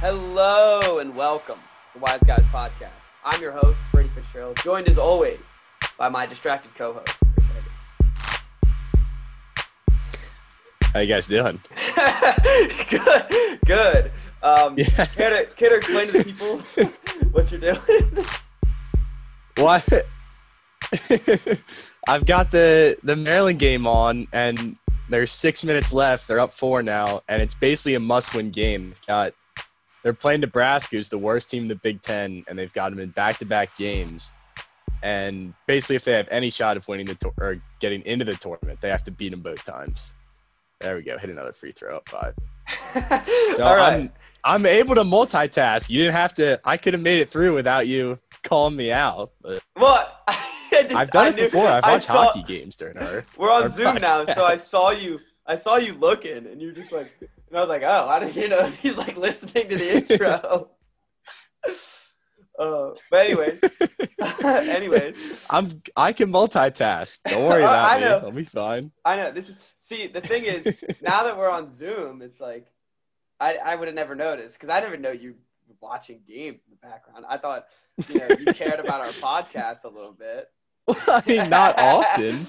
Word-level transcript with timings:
Hello 0.00 0.98
and 0.98 1.14
welcome 1.14 1.58
to 1.92 1.98
Wise 1.98 2.20
Guys 2.26 2.42
Podcast. 2.44 2.90
I'm 3.22 3.40
your 3.42 3.52
host, 3.52 3.78
Brady 3.92 4.08
Fitzgerald, 4.14 4.56
joined 4.64 4.88
as 4.88 4.96
always 4.96 5.38
by 5.98 6.08
my 6.08 6.24
distracted 6.26 6.74
co-host. 6.74 7.16
How 10.94 11.00
you 11.00 11.06
guys 11.06 11.28
doing? 11.28 11.60
Good, 12.90 13.60
good. 13.66 14.10
Um, 14.42 14.74
Yeah. 14.76 15.04
care, 15.04 15.44
to, 15.44 15.54
care 15.54 15.68
to 15.68 15.76
explain 15.76 16.06
to 16.06 16.12
the 16.12 16.24
people 16.24 16.58
what 17.32 17.50
you're 17.50 17.60
doing? 17.60 18.26
What? 19.58 19.86
I've 22.08 22.24
got 22.26 22.50
the 22.50 22.96
the 23.04 23.14
Maryland 23.14 23.58
game 23.58 23.86
on, 23.86 24.26
and 24.32 24.76
there's 25.08 25.30
six 25.30 25.62
minutes 25.62 25.92
left. 25.92 26.26
They're 26.26 26.40
up 26.40 26.52
four 26.54 26.82
now, 26.82 27.20
and 27.28 27.40
it's 27.42 27.54
basically 27.54 27.94
a 27.94 28.00
must-win 28.00 28.50
game. 28.50 28.94
Got 29.06 29.34
they're 30.02 30.12
playing 30.14 30.40
Nebraska, 30.40 30.96
who's 30.96 31.08
the 31.08 31.18
worst 31.18 31.50
team 31.50 31.62
in 31.64 31.68
the 31.68 31.74
Big 31.76 32.00
Ten, 32.02 32.44
and 32.48 32.58
they've 32.58 32.72
got 32.72 32.90
them 32.90 33.00
in 33.00 33.10
back-to-back 33.10 33.76
games. 33.76 34.32
And 35.02 35.54
basically, 35.66 35.96
if 35.96 36.04
they 36.04 36.12
have 36.12 36.28
any 36.30 36.50
shot 36.50 36.76
of 36.76 36.86
winning 36.88 37.06
the 37.06 37.32
or 37.38 37.56
getting 37.80 38.02
into 38.02 38.24
the 38.24 38.34
tournament, 38.34 38.80
they 38.80 38.88
have 38.90 39.04
to 39.04 39.10
beat 39.10 39.30
them 39.30 39.40
both 39.40 39.64
times. 39.64 40.14
There 40.80 40.96
we 40.96 41.02
go. 41.02 41.16
Hit 41.18 41.30
another 41.30 41.52
free 41.52 41.72
throw 41.72 41.96
up 41.96 42.08
five. 42.08 42.34
So 43.56 43.64
All 43.64 43.76
right. 43.76 43.94
I'm 43.94 44.12
I'm 44.44 44.64
able 44.66 44.94
to 44.94 45.02
multitask. 45.02 45.90
You 45.90 45.98
didn't 45.98 46.14
have 46.14 46.32
to. 46.34 46.60
I 46.64 46.76
could 46.76 46.94
have 46.94 47.02
made 47.02 47.20
it 47.20 47.28
through 47.28 47.54
without 47.54 47.86
you 47.86 48.18
calling 48.44 48.76
me 48.76 48.90
out. 48.92 49.32
But 49.42 49.62
just- 50.70 50.94
I've 50.94 51.10
done 51.10 51.26
I 51.26 51.28
it 51.30 51.36
knew- 51.36 51.42
before. 51.44 51.66
I've 51.66 51.82
watched 51.84 52.06
saw- 52.06 52.30
hockey 52.30 52.42
games 52.42 52.76
during 52.76 52.96
her. 52.96 53.24
We're 53.36 53.50
on 53.52 53.64
our 53.64 53.70
Zoom 53.70 53.96
now, 53.96 54.24
so 54.26 54.44
I 54.46 54.56
saw 54.56 54.90
you. 54.90 55.18
I 55.46 55.56
saw 55.56 55.76
you 55.76 55.94
looking, 55.94 56.46
and 56.46 56.60
you're 56.62 56.72
just 56.72 56.92
like, 56.92 57.10
and 57.50 57.58
I 57.58 57.60
was 57.62 57.68
like, 57.68 57.82
oh, 57.82 58.08
I 58.08 58.20
didn't 58.20 58.36
you 58.36 58.48
know 58.48 58.66
he's 58.82 58.96
like 58.96 59.16
listening 59.16 59.68
to 59.68 59.76
the 59.76 59.96
intro. 59.96 60.70
uh, 62.58 62.94
but 63.10 63.26
anyways, 63.26 63.64
anyways, 64.68 65.44
I'm 65.50 65.82
I 65.96 66.12
can 66.12 66.30
multitask. 66.30 67.20
Don't 67.24 67.44
worry 67.44 67.62
about 67.62 67.90
I 67.90 67.94
me. 67.96 68.04
know. 68.04 68.18
I'll 68.24 68.32
be 68.32 68.44
fine. 68.44 68.92
I 69.04 69.16
know 69.16 69.32
this 69.32 69.48
is. 69.48 69.56
See, 69.80 70.06
the 70.06 70.20
thing 70.20 70.44
is, 70.44 70.84
now 71.02 71.24
that 71.24 71.36
we're 71.36 71.50
on 71.50 71.74
Zoom, 71.74 72.22
it's 72.22 72.40
like, 72.40 72.66
I 73.40 73.56
I 73.56 73.74
would 73.74 73.88
have 73.88 73.94
never 73.96 74.14
noticed 74.14 74.54
because 74.54 74.70
I 74.70 74.80
never 74.80 74.96
know 74.96 75.10
you 75.10 75.34
were 75.66 75.74
watching 75.80 76.20
games 76.28 76.60
in 76.68 76.70
the 76.70 76.88
background. 76.88 77.24
I 77.28 77.36
thought 77.36 77.66
you 78.08 78.20
know 78.20 78.28
you 78.38 78.52
cared 78.54 78.78
about 78.78 79.00
our 79.00 79.06
podcast 79.06 79.84
a 79.84 79.88
little 79.88 80.12
bit. 80.12 80.48
I 81.08 81.22
mean, 81.26 81.50
not 81.50 81.78
often, 81.78 82.46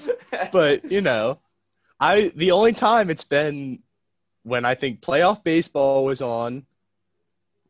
but 0.52 0.90
you 0.90 1.00
know, 1.00 1.40
I 1.98 2.30
the 2.36 2.52
only 2.52 2.72
time 2.72 3.10
it's 3.10 3.24
been 3.24 3.82
when 4.44 4.64
I 4.64 4.74
think 4.74 5.00
playoff 5.00 5.42
baseball 5.44 6.04
was 6.04 6.22
on, 6.22 6.66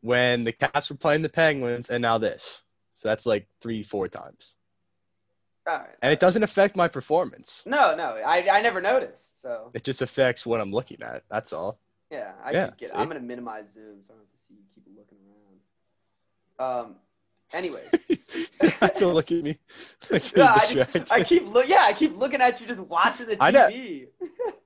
when 0.01 0.43
the 0.43 0.51
Caps 0.51 0.89
were 0.89 0.95
playing 0.95 1.21
the 1.21 1.29
Penguins, 1.29 1.89
and 1.89 2.01
now 2.01 2.17
this. 2.17 2.63
So 2.93 3.07
that's 3.09 3.25
like 3.25 3.47
three, 3.61 3.83
four 3.83 4.07
times, 4.07 4.55
All 5.67 5.77
right. 5.77 5.87
and 6.01 6.13
it 6.13 6.19
doesn't 6.19 6.43
affect 6.43 6.75
my 6.75 6.87
performance. 6.87 7.63
No, 7.65 7.95
no, 7.95 8.21
I 8.25 8.47
I 8.49 8.61
never 8.61 8.81
noticed. 8.81 9.23
So 9.41 9.71
It 9.73 9.83
just 9.83 10.01
affects 10.01 10.45
what 10.45 10.61
I'm 10.61 10.71
looking 10.71 10.97
at. 11.01 11.23
That's 11.29 11.51
all. 11.53 11.79
Yeah, 12.11 12.31
I 12.43 12.51
yeah, 12.51 12.69
get. 12.77 12.89
See? 12.89 12.95
I'm 12.95 13.07
gonna 13.07 13.19
minimize 13.19 13.65
Zoom 13.73 13.97
so 14.05 14.13
I 14.13 14.17
don't 14.17 14.19
have 14.19 14.31
to 14.31 14.37
see 14.47 14.53
you 14.55 14.63
keep 14.73 14.85
looking 14.95 15.17
around. 16.59 16.85
Um. 16.85 16.95
Anyway, 17.53 17.81
you 18.09 18.69
have 18.79 18.93
to 18.93 19.07
look 19.07 19.31
at 19.31 19.43
me. 19.43 19.57
Like 20.11 20.33
No, 20.37 20.45
I, 20.45 20.59
just. 20.59 21.11
I 21.11 21.23
keep 21.23 21.47
look. 21.47 21.67
Yeah, 21.67 21.83
I 21.83 21.93
keep 21.93 22.15
looking 22.17 22.41
at 22.41 22.61
you, 22.61 22.67
just 22.67 22.79
watching 22.81 23.27
the 23.27 23.37
I 23.39 23.51
know. 23.51 23.67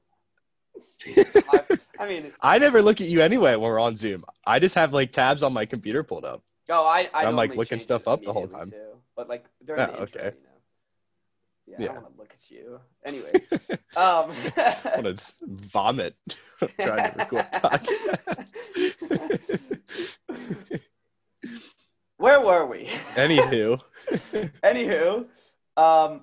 I, 1.51 1.59
I 1.99 2.07
mean, 2.07 2.31
I 2.41 2.57
never 2.57 2.81
look 2.81 3.01
at 3.01 3.07
you 3.07 3.21
anyway 3.21 3.55
when 3.55 3.69
we're 3.69 3.79
on 3.79 3.95
Zoom. 3.95 4.23
I 4.45 4.59
just 4.59 4.75
have 4.75 4.93
like 4.93 5.11
tabs 5.11 5.43
on 5.43 5.53
my 5.53 5.65
computer 5.65 6.03
pulled 6.03 6.25
up. 6.25 6.43
oh, 6.69 6.85
I. 6.85 7.09
I 7.13 7.25
I'm, 7.25 7.35
like, 7.35 7.55
looking 7.55 7.79
stuff 7.79 8.07
up 8.07 8.23
the 8.23 8.33
whole 8.33 8.47
time. 8.47 8.71
Too. 8.71 8.77
But 9.15 9.29
like 9.29 9.45
during 9.65 9.81
Oh, 9.81 9.85
the 9.85 9.99
intro, 10.01 10.21
okay. 10.21 10.35
you 10.37 10.43
know. 10.43 10.47
Yeah, 11.69 11.75
I 11.79 11.81
Yeah. 11.81 11.87
don't 11.93 12.03
want 12.03 12.15
to 12.15 12.19
look 12.21 12.31
at 12.33 12.49
you. 12.49 12.79
Anyway, 13.05 13.31
um. 13.97 14.31
I 14.55 15.01
want 15.01 15.17
to 15.17 15.23
vomit 15.47 16.15
trying 16.79 17.11
to 17.11 17.17
record 17.17 17.45
podcast. 17.53 18.57
Where 22.17 22.41
were 22.41 22.65
we? 22.65 22.87
Anywho, 23.15 23.79
Anywho, 24.63 25.25
um, 25.81 26.21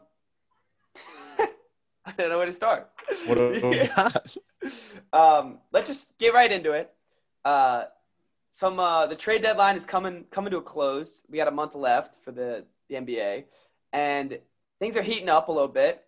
I 2.07 2.13
don't 2.13 2.29
know 2.29 2.39
where 2.39 2.47
to 2.47 2.53
start. 2.53 2.91
what 3.27 3.37
do 3.37 3.83
um, 5.13 5.59
let's 5.73 5.89
just 5.89 6.07
get 6.19 6.35
right 6.35 6.51
into 6.51 6.73
it. 6.73 6.93
Uh, 7.45 7.85
some 8.57 8.79
uh, 8.79 9.07
the 9.07 9.17
trade 9.17 9.43
deadline 9.43 9.77
is 9.77 9.85
coming 9.85 10.25
coming 10.31 10.51
to 10.51 10.59
a 10.59 10.63
close. 10.63 11.23
We 11.29 11.39
got 11.39 11.49
a 11.49 11.53
month 11.53 11.75
left 11.75 12.15
for 12.25 12.31
the, 12.31 12.65
the 12.89 12.97
NBA, 12.97 13.45
and 13.93 14.39
things 14.79 14.97
are 14.97 15.03
heating 15.03 15.29
up 15.29 15.49
a 15.49 15.53
little 15.53 15.69
bit. 15.69 16.05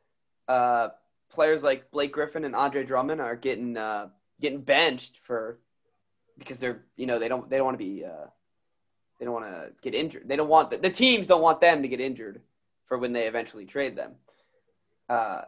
Uh, 0.46 0.88
players 1.30 1.62
like 1.62 1.90
Blake 1.90 2.12
Griffin 2.12 2.44
and 2.44 2.54
Andre 2.54 2.84
Drummond 2.84 3.20
are 3.20 3.36
getting 3.36 3.76
uh, 3.76 4.08
getting 4.40 4.60
benched 4.60 5.18
for 5.24 5.58
because 6.38 6.58
they're 6.58 6.84
you 6.96 7.06
know 7.06 7.18
they 7.18 7.28
don't 7.28 7.48
they 7.48 7.56
don't 7.56 7.66
want 7.66 7.78
to 7.78 7.84
be 7.84 8.04
uh, 8.04 8.26
they 9.18 9.24
don't 9.24 9.34
want 9.34 9.46
to 9.46 9.70
get 9.82 9.94
injured. 9.94 10.28
They 10.28 10.36
don't 10.36 10.48
want 10.48 10.70
the, 10.70 10.78
the 10.78 10.90
teams 10.90 11.26
don't 11.26 11.42
want 11.42 11.60
them 11.60 11.82
to 11.82 11.88
get 11.88 12.00
injured 12.00 12.42
for 12.86 12.98
when 12.98 13.12
they 13.12 13.26
eventually 13.26 13.64
trade 13.64 13.96
them. 13.96 14.12
Uh, 15.08 15.42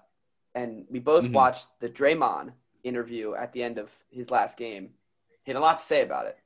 and 0.58 0.86
we 0.90 0.98
both 0.98 1.24
Mhm. 1.24 1.32
watched 1.32 1.68
the 1.78 1.88
Draymond 1.88 2.52
interview 2.82 3.34
at 3.34 3.52
the 3.52 3.62
end 3.62 3.78
of 3.78 3.90
his 4.10 4.30
last 4.30 4.56
game. 4.56 4.94
He 5.44 5.52
had 5.52 5.56
a 5.56 5.60
lot 5.60 5.78
to 5.78 5.84
say 5.84 6.02
about 6.02 6.26
it. 6.26 6.36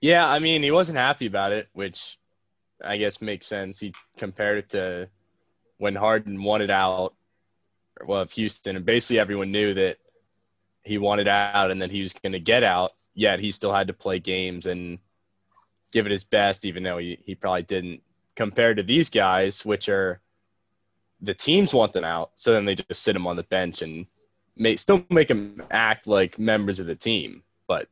Yeah, 0.00 0.28
I 0.28 0.38
mean, 0.38 0.62
he 0.62 0.70
wasn't 0.70 0.98
happy 0.98 1.26
about 1.26 1.52
it, 1.52 1.68
which 1.72 2.18
I 2.82 2.98
guess 2.98 3.20
makes 3.20 3.46
sense. 3.46 3.80
He 3.80 3.92
compared 4.16 4.58
it 4.58 4.68
to 4.70 5.10
when 5.78 5.94
Harden 5.94 6.42
wanted 6.42 6.70
out, 6.70 7.14
well, 8.06 8.20
of 8.20 8.30
Houston, 8.32 8.76
and 8.76 8.84
basically 8.84 9.18
everyone 9.18 9.50
knew 9.50 9.74
that 9.74 9.98
he 10.84 10.98
wanted 10.98 11.26
out 11.26 11.70
and 11.70 11.80
that 11.82 11.90
he 11.90 12.02
was 12.02 12.12
going 12.12 12.32
to 12.32 12.40
get 12.40 12.62
out. 12.62 12.92
Yet 13.14 13.40
he 13.40 13.50
still 13.50 13.72
had 13.72 13.86
to 13.88 13.94
play 13.94 14.18
games 14.20 14.66
and 14.66 14.98
give 15.92 16.04
it 16.06 16.12
his 16.12 16.24
best, 16.24 16.64
even 16.64 16.82
though 16.82 16.98
he, 16.98 17.18
he 17.24 17.34
probably 17.34 17.62
didn't. 17.62 18.02
Compared 18.36 18.76
to 18.76 18.82
these 18.82 19.08
guys, 19.08 19.64
which 19.64 19.88
are 19.88 20.20
the 21.24 21.34
teams 21.34 21.74
want 21.74 21.92
them 21.92 22.04
out, 22.04 22.32
so 22.34 22.52
then 22.52 22.64
they 22.64 22.74
just 22.74 23.02
sit 23.02 23.14
them 23.14 23.26
on 23.26 23.36
the 23.36 23.42
bench 23.44 23.82
and 23.82 24.06
make, 24.56 24.78
still 24.78 25.04
make 25.10 25.28
them 25.28 25.56
act 25.70 26.06
like 26.06 26.38
members 26.38 26.78
of 26.78 26.86
the 26.86 26.94
team, 26.94 27.42
but 27.66 27.88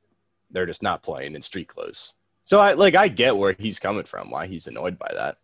they're 0.50 0.66
just 0.66 0.82
not 0.82 1.02
playing 1.02 1.34
in 1.34 1.42
street 1.42 1.68
clothes. 1.68 2.14
So 2.44 2.58
I 2.58 2.72
like 2.72 2.94
I 2.94 3.08
get 3.08 3.36
where 3.36 3.54
he's 3.58 3.78
coming 3.78 4.04
from, 4.04 4.30
why 4.30 4.46
he's 4.46 4.66
annoyed 4.66 4.98
by 4.98 5.10
that. 5.14 5.36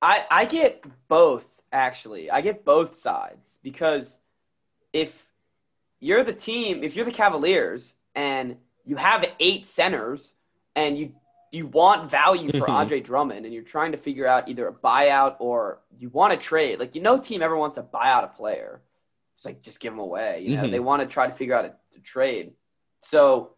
I, 0.00 0.24
I 0.30 0.44
get 0.44 0.84
both 1.08 1.44
actually. 1.72 2.30
I 2.30 2.40
get 2.40 2.64
both 2.64 2.98
sides 2.98 3.58
because 3.62 4.16
if 4.92 5.12
you're 6.00 6.24
the 6.24 6.32
team, 6.32 6.84
if 6.84 6.94
you're 6.94 7.04
the 7.04 7.12
Cavaliers 7.12 7.94
and 8.14 8.56
you 8.84 8.96
have 8.96 9.24
eight 9.40 9.66
centers 9.66 10.32
and 10.74 10.96
you 10.96 11.12
you 11.52 11.66
want 11.66 12.10
value 12.10 12.50
for 12.50 12.66
Mhm. 12.66 12.74
Andre 12.80 13.00
Drummond 13.00 13.44
and 13.46 13.54
you're 13.54 13.62
trying 13.62 13.92
to 13.92 13.98
figure 13.98 14.26
out 14.26 14.48
either 14.48 14.66
a 14.68 14.72
buyout 14.72 15.36
or 15.38 15.80
you 15.98 16.08
want 16.10 16.32
to 16.32 16.38
trade, 16.38 16.78
like 16.80 16.94
you 16.94 17.00
know, 17.00 17.18
team 17.18 17.42
ever 17.42 17.56
wants 17.56 17.76
to 17.76 17.82
buy 17.82 18.10
out 18.10 18.24
a 18.24 18.28
player. 18.28 18.82
It's 19.36 19.44
like 19.44 19.62
just 19.62 19.80
give 19.80 19.92
him 19.92 19.98
away. 19.98 20.40
You 20.40 20.56
know, 20.56 20.64
Mhm. 20.64 20.70
they 20.70 20.80
want 20.80 21.02
to 21.02 21.06
try 21.08 21.26
to 21.26 21.34
figure 21.34 21.54
out 21.54 21.64
a, 21.66 21.74
a 21.96 22.00
trade. 22.00 22.54
So 23.02 23.54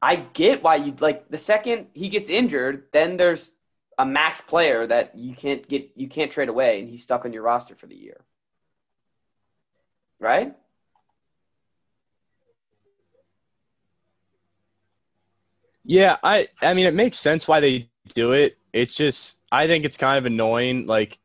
I 0.00 0.16
get 0.16 0.62
why 0.62 0.76
you 0.76 0.94
like 1.00 1.28
the 1.28 1.38
second 1.38 1.88
he 1.92 2.08
gets 2.08 2.30
injured, 2.30 2.88
then 2.92 3.16
there's 3.16 3.50
a 3.98 4.06
max 4.06 4.40
player 4.40 4.86
that 4.86 5.16
you 5.18 5.34
can't 5.34 5.66
get 5.66 5.90
you 5.96 6.08
can't 6.08 6.30
trade 6.30 6.48
away 6.48 6.80
and 6.80 6.88
he's 6.88 7.02
stuck 7.02 7.24
on 7.24 7.32
your 7.32 7.42
roster 7.42 7.74
for 7.74 7.86
the 7.86 7.96
year. 7.96 8.24
Right? 10.20 10.54
Yeah, 15.88 16.18
I 16.22 16.48
I 16.60 16.74
mean 16.74 16.84
it 16.84 16.92
makes 16.92 17.18
sense 17.18 17.48
why 17.48 17.60
they 17.60 17.88
do 18.12 18.32
it. 18.32 18.58
It's 18.74 18.94
just 18.94 19.38
I 19.50 19.66
think 19.66 19.86
it's 19.86 19.96
kind 19.96 20.18
of 20.18 20.26
annoying 20.26 20.86
like 20.86 21.18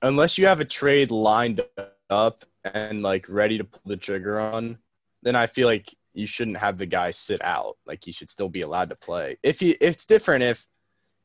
unless 0.00 0.38
you 0.38 0.46
have 0.46 0.60
a 0.60 0.64
trade 0.64 1.10
lined 1.10 1.60
up 2.08 2.44
and 2.64 3.02
like 3.02 3.26
ready 3.28 3.58
to 3.58 3.64
pull 3.64 3.82
the 3.84 3.98
trigger 3.98 4.40
on, 4.40 4.78
then 5.22 5.36
I 5.36 5.46
feel 5.46 5.68
like 5.68 5.94
you 6.14 6.26
shouldn't 6.26 6.56
have 6.56 6.78
the 6.78 6.86
guy 6.86 7.10
sit 7.10 7.44
out. 7.44 7.76
Like 7.84 8.02
he 8.02 8.10
should 8.10 8.30
still 8.30 8.48
be 8.48 8.62
allowed 8.62 8.88
to 8.88 8.96
play. 8.96 9.36
If 9.42 9.60
you 9.60 9.74
it's 9.82 10.06
different 10.06 10.44
if 10.44 10.66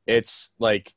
it's 0.05 0.53
like 0.59 0.93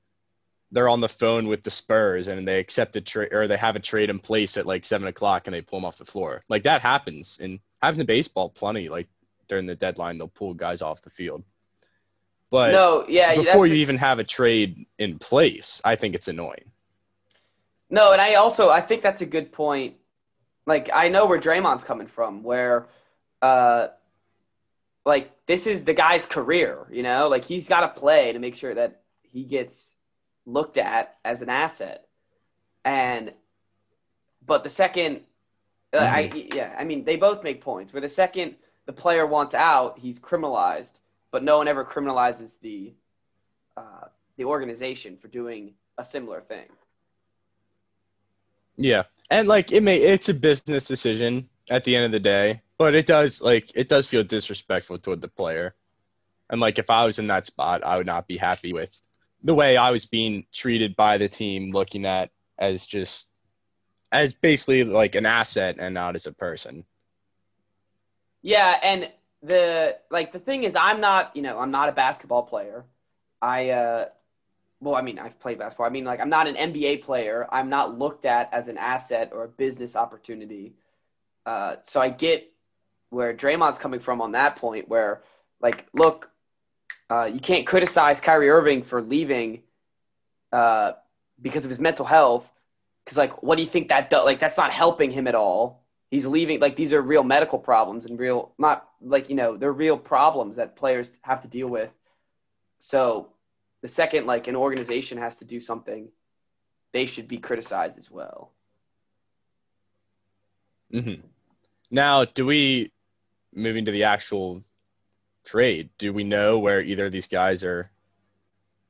they're 0.73 0.89
on 0.89 1.01
the 1.01 1.09
phone 1.09 1.47
with 1.47 1.63
the 1.63 1.71
Spurs 1.71 2.27
and 2.27 2.49
they 2.49 2.59
accept 2.59 2.97
a 2.97 3.01
trade 3.01 3.33
or 3.33 3.47
they 3.47 3.57
have 3.57 3.77
a 3.77 3.81
trade 3.81 4.11
in 4.11 4.19
place 4.19 4.57
at 4.57 4.67
like 4.67 4.85
seven 4.85 5.07
o'clock 5.07 5.47
and 5.47 5.55
they 5.55 5.63
pull 5.63 5.79
them 5.79 5.87
off 5.87 5.97
the 5.99 6.05
floor. 6.05 6.41
Like 6.49 6.65
that 6.65 6.81
happens 6.81 7.39
and 7.41 7.61
happens 7.81 8.01
in 8.01 8.07
baseball 8.07 8.49
plenty. 8.49 8.89
Like 8.89 9.09
during 9.49 9.67
the 9.67 9.77
deadline, 9.77 10.19
they'll 10.19 10.27
pull 10.27 10.55
guys 10.55 10.83
off 10.83 11.03
the 11.03 11.11
field. 11.11 11.45
But 12.53 12.73
no, 12.73 13.07
yeah. 13.09 13.35
before 13.35 13.67
you 13.67 13.77
even 13.77 13.97
have 13.97 14.19
a 14.19 14.25
trade 14.25 14.85
in 14.99 15.19
place, 15.19 15.81
I 15.87 15.97
think 15.97 16.15
it's 16.15 16.29
annoying. 16.29 16.71
No, 17.89 18.13
and 18.13 18.21
I 18.21 18.35
also 18.35 18.69
I 18.69 18.83
think 18.83 19.03
that's 19.03 19.23
a 19.23 19.27
good 19.27 19.53
point. 19.53 19.95
Like 20.67 20.91
I 20.93 21.09
know 21.09 21.25
where 21.25 21.41
Draymond's 21.41 21.83
coming 21.83 22.09
from, 22.09 22.43
where 22.43 22.89
uh, 23.41 23.89
like 25.07 25.33
this 25.47 25.67
is 25.67 25.85
the 25.85 25.95
guy's 25.95 26.27
career, 26.27 26.87
you 26.91 27.03
know? 27.03 27.29
Like 27.29 27.47
he's 27.47 27.69
got 27.69 27.81
to 27.81 28.01
play 28.01 28.35
to 28.35 28.39
make 28.39 28.57
sure 28.57 28.75
that 28.75 29.01
he 29.23 29.45
gets 29.45 29.89
looked 30.45 30.77
at 30.77 31.17
as 31.25 31.41
an 31.41 31.49
asset. 31.49 32.07
And 32.85 33.33
but 34.45 34.63
the 34.63 34.71
second 34.71 35.21
uh, 35.95 36.01
I 36.01 36.49
yeah, 36.55 36.77
I 36.79 36.85
mean 36.85 37.05
they 37.05 37.17
both 37.17 37.43
make 37.43 37.63
points. 37.63 37.95
Where 37.95 38.03
the 38.03 38.11
second 38.11 38.57
the 38.85 38.93
player 38.93 39.27
wants 39.27 39.55
out, 39.55 39.99
he's 39.99 40.19
criminalized, 40.19 40.93
but 41.33 41.43
no 41.43 41.59
one 41.59 41.67
ever 41.67 41.85
criminalizes 41.85 42.53
the 42.61 42.93
uh, 43.77 44.07
the 44.37 44.45
organization 44.45 45.17
for 45.17 45.29
doing 45.29 45.73
a 45.99 46.05
similar 46.05 46.43
thing. 46.43 46.67
Yeah, 48.77 49.03
and 49.31 49.49
like 49.49 49.73
it 49.73 49.83
may 49.83 49.97
it's 49.97 50.29
a 50.29 50.35
business 50.35 50.85
decision 50.85 51.49
at 51.71 51.85
the 51.85 51.97
end 51.97 52.05
of 52.05 52.13
the 52.13 52.21
day, 52.21 52.63
but 52.79 52.95
it 52.95 53.07
does 53.07 53.43
like 53.43 53.73
it 53.75 53.89
does 53.89 54.07
feel 54.07 54.23
disrespectful 54.23 54.99
toward 54.99 55.21
the 55.21 55.29
player. 55.29 55.75
And 56.51 56.61
like 56.61 56.79
if 56.79 56.91
I 56.91 57.05
was 57.05 57.19
in 57.19 57.27
that 57.29 57.47
spot, 57.47 57.83
I 57.83 57.97
would 57.97 58.07
not 58.07 58.29
be 58.29 58.37
happy 58.37 58.73
with 58.73 59.01
the 59.43 59.55
way 59.55 59.77
I 59.77 59.91
was 59.91 60.05
being 60.05 60.47
treated 60.53 60.95
by 60.97 61.19
the 61.19 61.29
team, 61.29 61.73
looking 61.73 62.05
at 62.05 62.31
as 62.59 62.87
just 62.87 63.33
as 64.13 64.35
basically 64.35 64.85
like 64.85 65.15
an 65.15 65.25
asset 65.25 65.77
and 65.79 65.95
not 65.95 66.15
as 66.15 66.27
a 66.27 66.33
person. 66.33 66.85
Yeah, 68.43 68.79
and 68.83 69.11
the 69.43 69.97
like 70.11 70.33
the 70.33 70.39
thing 70.39 70.65
is 70.65 70.75
I'm 70.77 71.01
not, 71.01 71.35
you 71.35 71.43
know, 71.43 71.59
I'm 71.59 71.71
not 71.71 71.89
a 71.89 71.93
basketball 71.93 72.45
player. 72.45 72.85
I 73.41 73.71
uh 73.71 74.07
well, 74.81 74.97
I 74.97 75.03
mean, 75.03 75.19
I've 75.19 75.39
played 75.39 75.59
basketball. 75.59 75.87
I 75.87 75.91
mean, 75.91 76.05
like 76.05 76.21
I'm 76.21 76.29
not 76.29 76.47
an 76.47 76.57
NBA 76.57 77.03
player. 77.03 77.47
I'm 77.51 77.69
not 77.69 77.99
looked 77.99 78.25
at 78.25 78.53
as 78.53 78.69
an 78.69 78.79
asset 78.79 79.31
or 79.33 79.45
a 79.45 79.49
business 79.49 79.95
opportunity. 79.95 80.75
Uh, 81.47 81.77
so 81.85 82.01
I 82.01 82.09
get 82.09 82.53
where 83.11 83.35
Draymond's 83.35 83.79
coming 83.79 84.01
from 84.01 84.21
on 84.21 84.33
that 84.33 84.57
point 84.57 84.89
where 84.89 85.23
like 85.61 85.87
look, 85.93 86.31
uh, 87.11 87.25
you 87.33 87.41
can't 87.41 87.67
criticize 87.67 88.21
Kyrie 88.21 88.49
Irving 88.49 88.83
for 88.83 89.03
leaving 89.03 89.63
uh, 90.53 90.93
because 91.41 91.65
of 91.65 91.71
his 91.71 91.79
mental 91.79 92.07
health 92.07 92.49
because 93.05 93.19
like 93.19 93.43
what 93.43 93.57
do 93.57 93.63
you 93.63 93.69
think 93.69 93.89
that 93.89 94.11
does 94.11 94.25
like 94.25 94.39
that's 94.39 94.57
not 94.57 94.71
helping 94.73 95.11
him 95.11 95.27
at 95.27 95.35
all 95.35 95.82
he's 96.13 96.27
leaving 96.27 96.61
like 96.61 96.77
these 96.77 96.93
are 96.93 97.01
real 97.01 97.25
medical 97.25 97.59
problems 97.59 98.05
and 98.05 98.19
real 98.19 98.53
not 98.59 98.87
like 99.01 99.31
you 99.31 99.35
know 99.35 99.57
they're 99.57 99.73
real 99.73 99.97
problems 99.97 100.57
that 100.57 100.77
players 100.77 101.11
have 101.23 101.41
to 101.43 101.49
deal 101.49 101.67
with. 101.67 101.91
So 102.79 103.31
the 103.81 103.89
second 103.89 104.27
like 104.27 104.47
an 104.47 104.55
organization 104.55 105.19
has 105.19 105.37
to 105.37 105.45
do 105.45 105.59
something 105.59 106.11
they 106.93 107.07
should 107.07 107.27
be 107.27 107.39
criticized 107.39 107.99
as 107.99 108.11
well. 108.11 108.53
Mm-hmm. 110.93 111.27
now 111.91 112.27
do 112.27 112.45
we 112.45 112.93
moving 113.55 113.87
to 113.87 113.91
the 113.91 114.05
actual 114.05 114.61
trade 115.43 115.89
do 115.97 116.13
we 116.13 116.23
know 116.23 116.59
where 116.59 116.83
either 116.83 117.07
of 117.07 117.13
these 117.13 117.27
guys 117.27 117.65
are 117.65 117.91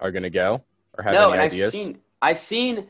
are 0.00 0.10
going 0.10 0.24
to 0.24 0.30
go 0.30 0.64
or 0.98 1.04
have 1.04 1.14
no, 1.14 1.30
any 1.30 1.34
and 1.34 1.52
ideas? 1.52 1.68
I've 1.68 1.80
seen 1.80 1.98
I've 2.20 2.38
seen 2.40 2.86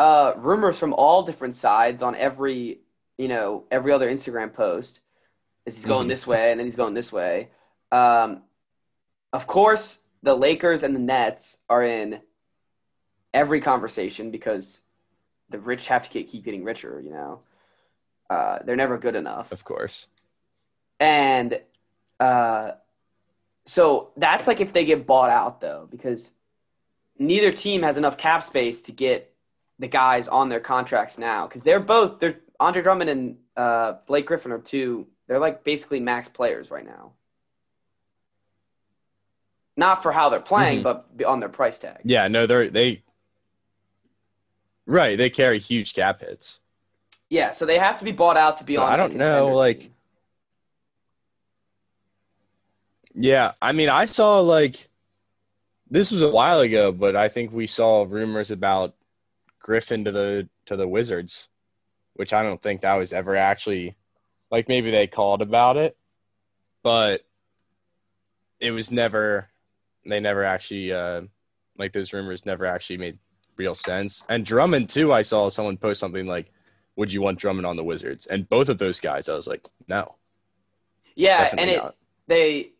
uh, 0.00 0.32
rumors 0.36 0.76
from 0.76 0.92
all 0.92 1.22
different 1.22 1.54
sides 1.54 2.02
on 2.02 2.16
every 2.16 2.80
you 3.18 3.28
know 3.28 3.64
every 3.70 3.92
other 3.92 4.10
Instagram 4.10 4.52
post. 4.52 5.00
Is 5.64 5.74
he's 5.74 5.84
going 5.84 6.06
Mhm. 6.06 6.10
this 6.10 6.26
way 6.26 6.52
and 6.52 6.60
then 6.60 6.66
he's 6.66 6.76
going 6.76 6.94
this 6.94 7.12
way. 7.12 7.48
Um, 7.90 8.42
of 9.32 9.48
course, 9.48 9.98
the 10.22 10.34
Lakers 10.34 10.84
and 10.84 10.94
the 10.94 11.00
Nets 11.00 11.58
are 11.68 11.82
in 11.82 12.20
every 13.34 13.60
conversation 13.60 14.30
because 14.30 14.80
the 15.50 15.58
rich 15.58 15.88
have 15.88 16.04
to 16.04 16.10
get, 16.10 16.28
keep 16.28 16.44
getting 16.44 16.62
richer. 16.62 17.00
You 17.00 17.10
know, 17.10 17.40
uh, 18.30 18.60
they're 18.64 18.76
never 18.76 18.98
good 18.98 19.14
enough 19.16 19.52
of 19.52 19.64
course 19.64 20.08
and 20.98 21.60
uh, 22.18 22.72
so 23.66 24.10
that's 24.16 24.46
like 24.48 24.60
if 24.60 24.72
they 24.72 24.84
get 24.84 25.06
bought 25.06 25.30
out 25.30 25.60
though 25.60 25.86
because 25.90 26.30
neither 27.18 27.52
team 27.52 27.82
has 27.82 27.96
enough 27.96 28.16
cap 28.16 28.42
space 28.42 28.80
to 28.82 28.92
get 28.92 29.32
the 29.78 29.86
guys 29.86 30.26
on 30.26 30.48
their 30.48 30.60
contracts 30.60 31.18
now 31.18 31.46
because 31.46 31.62
they're 31.62 31.80
both 31.80 32.18
they're 32.18 32.40
andre 32.60 32.82
drummond 32.82 33.10
and 33.10 33.36
uh, 33.56 33.94
blake 34.06 34.26
griffin 34.26 34.52
are 34.52 34.58
two 34.58 35.06
they're 35.26 35.38
like 35.38 35.64
basically 35.64 36.00
max 36.00 36.28
players 36.28 36.70
right 36.70 36.84
now 36.86 37.12
not 39.76 40.02
for 40.02 40.12
how 40.12 40.28
they're 40.30 40.40
playing 40.40 40.80
Mhm. 40.80 40.82
but 40.84 41.24
on 41.24 41.40
their 41.40 41.48
price 41.48 41.78
tag 41.78 41.98
yeah 42.04 42.28
no 42.28 42.46
they're 42.46 42.70
they 42.70 43.02
right 44.86 45.16
they 45.18 45.28
carry 45.30 45.58
huge 45.58 45.94
cap 45.94 46.20
hits 46.20 46.60
yeah 47.28 47.52
so 47.52 47.66
they 47.66 47.78
have 47.78 47.98
to 47.98 48.04
be 48.04 48.12
bought 48.12 48.36
out 48.36 48.58
to 48.58 48.64
be 48.64 48.76
But 48.76 48.84
on 48.84 48.92
I 48.92 48.96
don't 48.96 49.16
know, 49.16 49.52
like- 49.54 49.80
team. 49.80 49.90
Yeah, 53.18 53.52
I 53.62 53.72
mean, 53.72 53.88
I 53.88 54.04
saw 54.04 54.40
like 54.40 54.88
this 55.88 56.10
was 56.10 56.20
a 56.20 56.28
while 56.28 56.60
ago, 56.60 56.92
but 56.92 57.16
I 57.16 57.28
think 57.28 57.50
we 57.50 57.66
saw 57.66 58.04
rumors 58.06 58.50
about 58.50 58.94
Griffin 59.58 60.04
to 60.04 60.12
the 60.12 60.48
to 60.66 60.76
the 60.76 60.86
Wizards, 60.86 61.48
which 62.16 62.32
I 62.32 62.42
don't 62.42 62.60
think 62.60 62.80
that 62.80 62.96
was 62.96 63.12
ever 63.12 63.36
actually 63.36 63.96
like 64.50 64.68
maybe 64.68 64.90
they 64.90 65.06
called 65.06 65.42
about 65.42 65.76
it, 65.76 65.96
but 66.82 67.22
it 68.60 68.70
was 68.70 68.90
never 68.90 69.48
they 70.04 70.20
never 70.20 70.44
actually 70.44 70.92
uh 70.92 71.22
like 71.78 71.92
those 71.92 72.12
rumors 72.12 72.46
never 72.46 72.66
actually 72.66 72.98
made 72.98 73.18
real 73.56 73.74
sense. 73.74 74.24
And 74.28 74.44
Drummond 74.44 74.90
too, 74.90 75.12
I 75.12 75.22
saw 75.22 75.48
someone 75.48 75.76
post 75.76 76.00
something 76.00 76.26
like 76.26 76.52
would 76.96 77.12
you 77.12 77.20
want 77.20 77.38
Drummond 77.38 77.66
on 77.66 77.76
the 77.76 77.84
Wizards? 77.84 78.26
And 78.26 78.48
both 78.48 78.70
of 78.70 78.78
those 78.78 78.98
guys, 79.00 79.28
I 79.28 79.34
was 79.34 79.46
like, 79.46 79.66
no, 79.88 80.06
yeah 81.16 81.48
and 81.56 81.70
it 81.70 81.76
not. 81.78 81.96
they 82.28 82.70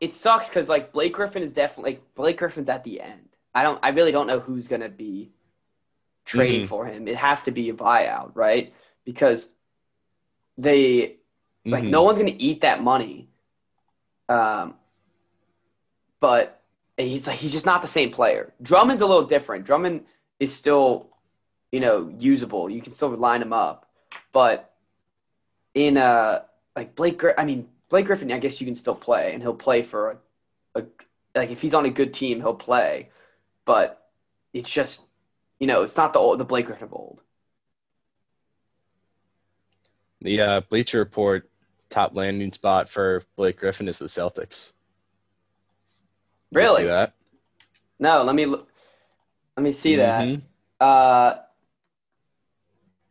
it 0.00 0.16
sucks 0.16 0.48
because 0.48 0.68
like 0.68 0.92
Blake 0.92 1.12
Griffin 1.12 1.42
is 1.42 1.52
definitely 1.52 1.92
like 1.92 2.14
Blake 2.14 2.38
Griffin's 2.38 2.68
at 2.68 2.82
the 2.84 3.00
end. 3.00 3.28
I 3.54 3.62
don't 3.62 3.78
I 3.82 3.90
really 3.90 4.12
don't 4.12 4.26
know 4.26 4.40
who's 4.40 4.66
gonna 4.66 4.88
be 4.88 5.30
trading 6.24 6.62
Mhm. 6.62 6.68
for 6.68 6.86
him. 6.86 7.06
It 7.08 7.16
has 7.16 7.42
to 7.44 7.50
be 7.50 7.68
a 7.70 7.74
buyout, 7.74 8.32
right? 8.34 8.72
Because 9.04 9.48
they 10.56 11.16
like 11.64 11.84
Mhm. 11.84 11.90
no 11.90 12.02
one's 12.02 12.18
gonna 12.18 12.34
eat 12.38 12.60
that 12.62 12.82
money. 12.82 13.28
Um 14.28 14.74
but 16.20 16.62
he's 16.96 17.26
like 17.26 17.38
he's 17.38 17.52
just 17.52 17.66
not 17.66 17.82
the 17.82 17.88
same 17.88 18.10
player. 18.10 18.52
Drummond's 18.62 19.02
a 19.02 19.06
little 19.06 19.26
different. 19.26 19.64
Drummond 19.66 20.06
is 20.40 20.54
still, 20.54 21.10
you 21.72 21.80
know, 21.80 22.12
usable. 22.18 22.70
You 22.70 22.80
can 22.80 22.92
still 22.92 23.10
line 23.10 23.42
him 23.42 23.52
up. 23.52 23.90
But 24.32 24.72
in 25.74 25.96
uh 25.96 26.44
like 26.76 26.94
Blake 26.94 27.20
I 27.36 27.44
mean 27.44 27.68
Blake 27.90 28.06
Griffin, 28.06 28.32
I 28.32 28.38
guess 28.38 28.60
you 28.60 28.66
can 28.66 28.76
still 28.76 28.94
play 28.94 29.32
and 29.34 29.42
he'll 29.42 29.54
play 29.54 29.82
for 29.82 30.10
a, 30.74 30.80
a 30.80 30.84
like 31.34 31.50
if 31.50 31.60
he's 31.60 31.74
on 31.74 31.84
a 31.84 31.90
good 31.90 32.14
team, 32.14 32.40
he'll 32.40 32.54
play. 32.54 33.10
But 33.66 34.08
it's 34.52 34.70
just 34.70 35.02
you 35.60 35.66
know, 35.66 35.82
it's 35.82 35.96
not 35.96 36.12
the 36.12 36.18
old, 36.18 36.38
the 36.38 36.44
Blake 36.44 36.66
Griffin 36.66 36.84
of 36.84 36.92
old. 36.92 37.20
The 40.20 40.40
uh, 40.40 40.60
Bleacher 40.62 40.98
Report 40.98 41.48
top 41.90 42.16
landing 42.16 42.52
spot 42.52 42.88
for 42.88 43.22
Blake 43.36 43.58
Griffin 43.58 43.88
is 43.88 43.98
the 43.98 44.06
Celtics. 44.06 44.72
You 46.50 46.58
Really? 46.60 46.82
see 46.82 46.88
that? 46.88 47.14
No, 47.98 48.22
let 48.22 48.34
me. 48.34 48.46
Let 48.46 49.62
me 49.62 49.70
see 49.70 49.96
that. 49.96 50.24
Mhm. 50.24 50.42
Uh, 50.80 51.36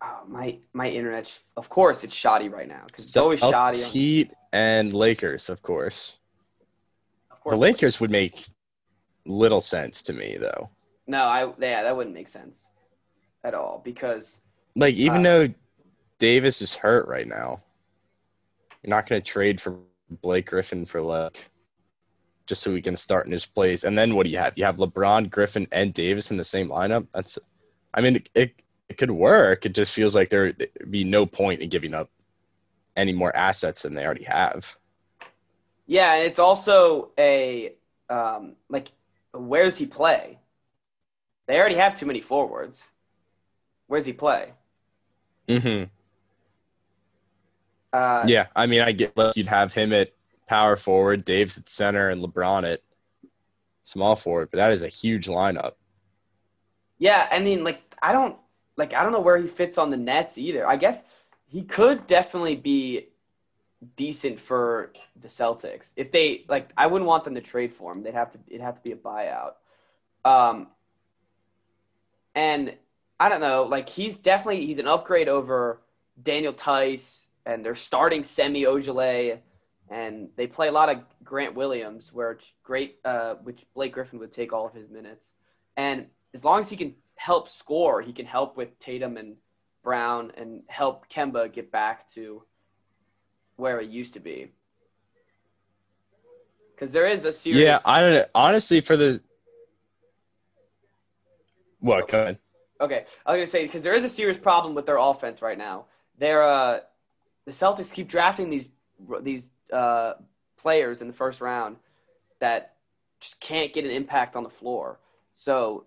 oh, 0.02 0.22
my 0.28 0.58
my 0.74 0.90
internet. 0.90 1.32
Of 1.56 1.70
course, 1.70 2.04
it's 2.04 2.16
shoddy 2.16 2.50
right 2.50 2.68
now 2.68 2.84
because 2.88 3.06
it's 3.06 3.16
always 3.16 3.40
shoddy. 3.40 3.78
Heat, 3.80 4.34
and 4.52 4.94
Lakers, 4.94 5.50
of 5.50 5.62
course. 5.62 6.20
of 7.32 7.40
course 7.40 7.54
The 7.54 7.58
Lakers 7.58 8.02
would 8.02 8.12
make 8.12 8.46
little 9.26 9.62
sense 9.62 10.02
to 10.04 10.14
me, 10.14 10.38
though. 10.38 10.70
No, 11.08 11.24
I 11.26 11.54
yeah, 11.60 11.84
that 11.84 11.96
wouldn't 11.96 12.16
make 12.16 12.28
sense 12.28 12.60
at 13.44 13.54
all 13.54 13.82
because 13.84 14.40
Like, 14.76 14.96
even 14.96 15.22
Uh, 15.22 15.24
though 15.24 15.54
Davis 16.20 16.62
is 16.62 16.76
hurt 16.76 17.08
right 17.08 17.28
now, 17.28 17.64
you're 18.84 18.90
not 18.96 19.08
going 19.08 19.22
to 19.22 19.26
trade 19.32 19.62
for 19.62 19.80
Blake 20.22 20.48
Griffin 20.48 20.86
for 20.86 21.02
like 21.02 21.50
just 22.48 22.62
so 22.62 22.74
he 22.76 22.82
can 22.82 22.98
start 22.98 23.26
in 23.26 23.32
his 23.32 23.46
place. 23.46 23.84
And 23.84 23.98
then 23.98 24.16
what 24.16 24.26
do 24.26 24.32
you 24.32 24.38
have? 24.38 24.54
You 24.58 24.66
have 24.66 24.78
LeBron, 24.78 25.30
Griffin, 25.30 25.68
and 25.72 25.94
Davis 25.94 26.32
in 26.32 26.38
the 26.38 26.44
same 26.44 26.70
lineup. 26.70 27.08
That's, 27.14 27.40
I 27.94 28.02
mean, 28.02 28.18
it 28.18 28.30
it, 28.36 28.54
it 28.90 28.98
could 28.98 29.12
work. 29.12 29.66
It 29.66 29.74
just 29.76 29.94
feels 29.94 30.16
like 30.16 30.30
there'd 30.30 30.68
be 30.90 31.04
no 31.04 31.26
point 31.26 31.62
in 31.62 31.70
giving 31.70 31.94
up 31.94 32.10
any 32.98 33.14
more 33.14 33.36
assets 33.36 33.84
than 33.84 33.94
they 33.96 34.06
already 34.06 34.26
have. 34.26 34.78
yeah, 35.86 36.16
it's 36.16 36.40
also 36.40 37.12
a 37.18 37.74
um 38.10 38.56
like 38.70 38.92
where 39.34 39.64
does 39.66 39.78
he 39.78 39.86
play? 39.86 40.40
They 41.48 41.58
already 41.60 41.76
have 41.76 42.00
too 42.00 42.06
many 42.06 42.22
forwards. 42.22 42.84
Where 43.88 44.00
does 44.00 44.08
he 44.08 44.14
play? 44.14 44.54
Mm-hmm. 45.48 45.86
Uh, 47.92 48.24
Yeah, 48.28 48.48
I 48.56 48.66
mean, 48.66 48.82
I 48.82 48.92
get 48.92 49.16
like 49.18 49.36
you'd 49.36 49.48
have 49.48 49.74
him 49.74 49.94
at 49.94 50.12
power 50.48 50.76
forward, 50.76 51.26
Dave's 51.26 51.58
at 51.58 51.70
center, 51.70 52.10
and 52.10 52.24
LeBron 52.24 52.72
at 52.72 52.82
small 53.84 54.16
forward, 54.16 54.50
but 54.52 54.58
that 54.58 54.72
is 54.72 54.84
a 54.84 54.88
huge 54.88 55.28
lineup. 55.28 55.74
Yeah, 56.98 57.28
I 57.32 57.40
mean, 57.40 57.64
like 57.64 57.82
I 58.02 58.14
don't 58.14 58.38
like 58.78 58.94
I 58.94 59.04
don't 59.04 59.12
know 59.12 59.20
where 59.20 59.38
he 59.38 59.48
fits 59.48 59.78
on 59.78 59.90
the 59.90 59.98
Nets 59.98 60.38
either. 60.38 60.66
I 60.68 60.78
guess 60.78 61.04
he 61.46 61.64
could 61.64 62.08
definitely 62.08 62.56
be 62.56 63.10
decent 63.96 64.40
for 64.40 64.94
the 65.22 65.28
Celtics. 65.28 65.88
If 65.96 66.12
they 66.12 66.46
like, 66.48 66.70
I 66.78 66.88
wouldn't 66.88 67.08
want 67.08 67.26
them 67.26 67.36
to 67.36 67.42
trade 67.42 67.74
for 67.74 67.92
him. 67.92 68.04
They'd 68.04 68.14
have 68.14 68.32
to. 68.32 68.40
It'd 68.48 68.62
have 68.62 68.76
to 68.76 68.82
be 68.82 68.94
a 68.94 68.96
buyout. 68.96 69.54
Um, 70.26 70.68
and 72.36 72.74
I 73.20 73.30
don't 73.30 73.42
know. 73.42 73.64
Like 73.64 73.90
he's 73.90 74.18
definitely 74.18 74.66
he's 74.66 74.80
an 74.80 74.88
upgrade 74.88 75.28
over 75.28 75.82
Daniel 76.22 76.54
Theis 76.54 77.24
and 77.46 77.64
they're 77.66 77.76
starting 77.76 78.24
Semi 78.24 78.64
Ojeleye, 78.64 79.40
and 79.90 80.30
they 80.36 80.48
play 80.48 80.68
a 80.70 80.72
lot 80.72 80.90
of 80.90 81.00
Grant 81.24 81.56
Williams, 81.56 82.12
where 82.14 82.32
it's 82.32 82.46
great, 82.64 82.98
uh, 83.04 83.36
which 83.44 83.66
Blake 83.74 83.94
Griffin 83.94 84.20
would 84.20 84.34
take 84.34 84.54
all 84.54 84.66
of 84.66 84.74
his 84.74 84.90
minutes. 84.90 85.26
And 85.76 86.08
as 86.34 86.44
long 86.44 86.60
as 86.62 86.70
he 86.70 86.78
can 86.78 86.96
help 87.16 87.50
score, 87.50 88.02
he 88.02 88.14
can 88.14 88.26
help 88.26 88.58
with 88.58 88.80
Tatum 88.80 89.18
and 89.18 89.36
Brown 89.84 90.32
and 90.38 90.64
help 90.68 91.10
Kemba 91.10 91.52
get 91.52 91.72
back 91.72 92.10
to 92.14 92.44
where 93.58 93.80
it 93.80 93.90
used 93.90 94.14
to 94.14 94.20
be. 94.20 94.52
Because 96.74 96.92
there 96.92 97.06
is 97.06 97.26
a 97.26 97.34
serious. 97.34 97.62
Yeah, 97.62 97.80
I 97.86 98.02
don't 98.02 98.28
honestly 98.34 98.82
for 98.82 98.98
the. 98.98 99.22
What? 101.84 102.08
Go 102.08 102.22
ahead. 102.22 102.40
Okay, 102.80 103.06
I 103.26 103.32
was 103.34 103.40
gonna 103.40 103.48
say 103.48 103.66
because 103.66 103.84
there 103.84 103.94
is 103.94 104.06
a 104.06 104.10
serious 104.10 104.38
problem 104.38 104.74
with 104.74 104.86
their 104.86 104.98
offense 104.98 105.42
right 105.42 105.58
now. 105.58 105.86
They're 106.18 106.44
uh, 106.44 106.80
the 107.46 107.52
Celtics 107.52 107.92
keep 107.92 108.08
drafting 108.08 108.50
these 108.50 108.70
these 109.22 109.46
uh, 109.72 110.14
players 110.58 111.02
in 111.02 111.08
the 111.08 111.14
first 111.14 111.42
round 111.42 111.76
that 112.40 112.76
just 113.20 113.40
can't 113.42 113.74
get 113.74 113.84
an 113.84 113.92
impact 113.92 114.36
on 114.36 114.44
the 114.44 114.50
floor. 114.50 115.00
So 115.36 115.86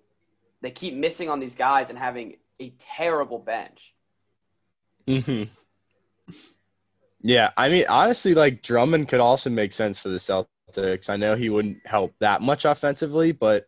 they 0.60 0.70
keep 0.70 0.94
missing 0.94 1.30
on 1.30 1.40
these 1.40 1.54
guys 1.54 1.88
and 1.88 1.98
having 1.98 2.36
a 2.60 2.74
terrible 2.78 3.38
bench. 3.38 3.94
hmm 5.06 5.44
Yeah, 7.22 7.50
I 7.56 7.70
mean, 7.70 7.84
honestly, 7.88 8.34
like 8.34 8.62
Drummond 8.62 9.08
could 9.08 9.20
also 9.20 9.48
make 9.48 9.72
sense 9.72 9.98
for 9.98 10.10
the 10.10 10.18
Celtics. 10.18 11.08
I 11.08 11.16
know 11.16 11.36
he 11.36 11.48
wouldn't 11.48 11.86
help 11.86 12.14
that 12.20 12.42
much 12.42 12.66
offensively, 12.66 13.32
but 13.32 13.66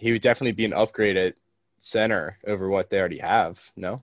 he 0.00 0.12
would 0.12 0.22
definitely 0.22 0.52
be 0.52 0.64
an 0.64 0.72
upgrade 0.72 1.16
at 1.18 1.34
center 1.78 2.38
over 2.46 2.68
what 2.70 2.88
they 2.88 2.98
already 2.98 3.18
have. 3.18 3.60
No. 3.76 4.02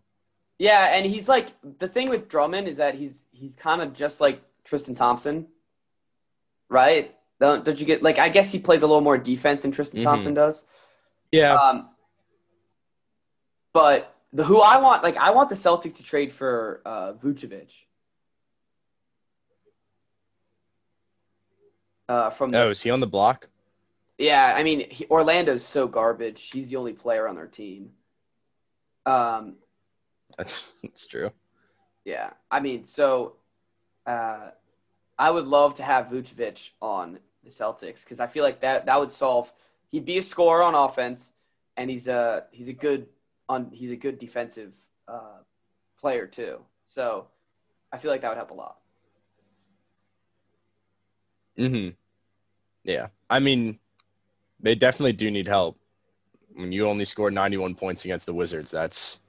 Yeah, 0.60 0.96
and 0.96 1.06
he's 1.06 1.28
like 1.28 1.48
the 1.80 1.88
thing 1.88 2.10
with 2.10 2.30
Drummond 2.30 2.68
is 2.68 2.78
that 2.78 2.96
he's 2.96 3.14
he's 3.32 3.56
kind 3.56 3.82
of 3.82 3.94
just 3.94 4.22
like 4.22 4.42
Tristan 4.64 4.96
Thompson, 4.96 5.48
right? 6.70 7.16
Don't 7.40 7.66
don't 7.66 7.80
you 7.80 7.86
get 7.86 8.04
like 8.04 8.20
I 8.20 8.30
guess 8.30 8.52
he 8.52 8.60
plays 8.60 8.84
a 8.84 8.88
little 8.88 9.02
more 9.02 9.18
defense 9.18 9.64
than 9.64 9.72
Tristan 9.72 10.00
Mhm. 10.00 10.04
Thompson 10.04 10.34
does. 10.34 10.64
Yeah. 11.32 11.54
Um, 11.56 11.90
but 13.74 14.16
the 14.34 14.44
who 14.44 14.60
I 14.60 14.78
want, 14.80 15.04
like 15.04 15.18
I 15.18 15.32
want 15.32 15.50
the 15.50 15.56
Celtics 15.56 15.96
to 15.98 16.04
trade 16.04 16.32
for 16.32 16.82
uh, 16.86 17.14
Vucevic. 17.14 17.70
Uh, 22.10 22.30
from 22.30 22.50
the, 22.50 22.60
oh, 22.62 22.70
is 22.70 22.82
he 22.82 22.90
on 22.90 23.00
the 23.02 23.08
block? 23.08 23.50
Yeah, 24.18 24.54
I 24.56 24.64
mean 24.64 24.90
he, 24.90 25.06
Orlando's 25.08 25.66
so 25.66 25.88
garbage. 25.88 26.50
He's 26.52 26.70
the 26.70 26.76
only 26.78 26.94
player 26.94 27.28
on 27.28 27.36
their 27.36 27.48
team. 27.48 27.92
Um, 29.06 29.56
That's 30.38 30.74
that's 30.84 31.06
true. 31.06 31.32
yeah, 32.06 32.32
I 32.52 32.60
mean, 32.60 32.86
so 32.86 33.36
uh, 34.06 34.52
I 35.18 35.32
would 35.32 35.46
love 35.46 35.76
to 35.78 35.84
have 35.84 36.08
Vucevic 36.08 36.70
on 36.82 37.20
the 37.44 37.50
Celtics 37.50 38.04
because 38.04 38.20
I 38.20 38.28
feel 38.28 38.44
like 38.44 38.62
that 38.62 38.86
that 38.86 39.00
would 39.00 39.14
solve. 39.14 39.52
He'd 39.92 40.06
be 40.06 40.18
a 40.18 40.22
scorer 40.22 40.64
on 40.64 40.76
offense, 40.76 41.34
and 41.78 41.90
he's 41.90 42.08
a 42.08 42.46
he's 42.52 42.68
a 42.70 42.74
good 42.74 43.08
on 43.50 43.72
he's 43.72 43.92
a 43.92 43.96
good 43.96 44.20
defensive 44.20 44.74
uh, 45.08 45.40
player 46.00 46.28
too. 46.28 46.60
So 46.88 47.28
I 47.92 47.98
feel 47.98 48.12
like 48.12 48.22
that 48.22 48.30
would 48.30 48.38
help 48.38 48.52
a 48.52 48.54
lot. 48.54 48.78
hmm 51.58 51.90
Yeah. 52.84 53.08
I 53.30 53.40
mean, 53.40 53.80
they 54.68 54.76
definitely 54.76 55.14
do 55.14 55.32
need 55.32 55.48
help. 55.48 55.78
When 56.54 56.74
you 56.74 56.88
only 56.88 57.06
scored 57.06 57.32
91 57.32 57.76
points 57.76 58.04
against 58.04 58.26
the 58.26 58.34
Wizards, 58.34 58.70
that's 58.70 59.20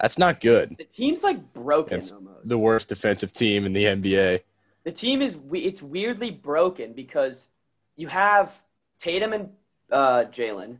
that's 0.00 0.18
not 0.18 0.40
good. 0.40 0.70
The 0.76 0.84
team's 0.84 1.22
like 1.22 1.40
broken 1.54 1.98
It's 1.98 2.10
almost. 2.10 2.48
The 2.48 2.58
worst 2.58 2.88
defensive 2.88 3.32
team 3.32 3.64
in 3.66 3.72
the 3.72 3.84
NBA. 3.84 4.40
the 4.82 4.90
team 4.90 5.22
is 5.22 5.36
we- 5.36 5.60
it's 5.60 5.80
weirdly 5.80 6.32
broken 6.32 6.92
because 6.92 7.50
you 7.94 8.08
have 8.08 8.52
Tatum 8.98 9.32
and 9.32 9.50
uh, 9.92 10.24
Jalen, 10.32 10.78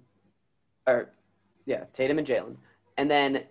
or 0.88 1.11
yeah, 1.67 1.85
Tatum 1.95 2.19
and 2.19 2.26
Jalen, 2.26 2.57
and 2.99 3.09
then 3.09 3.45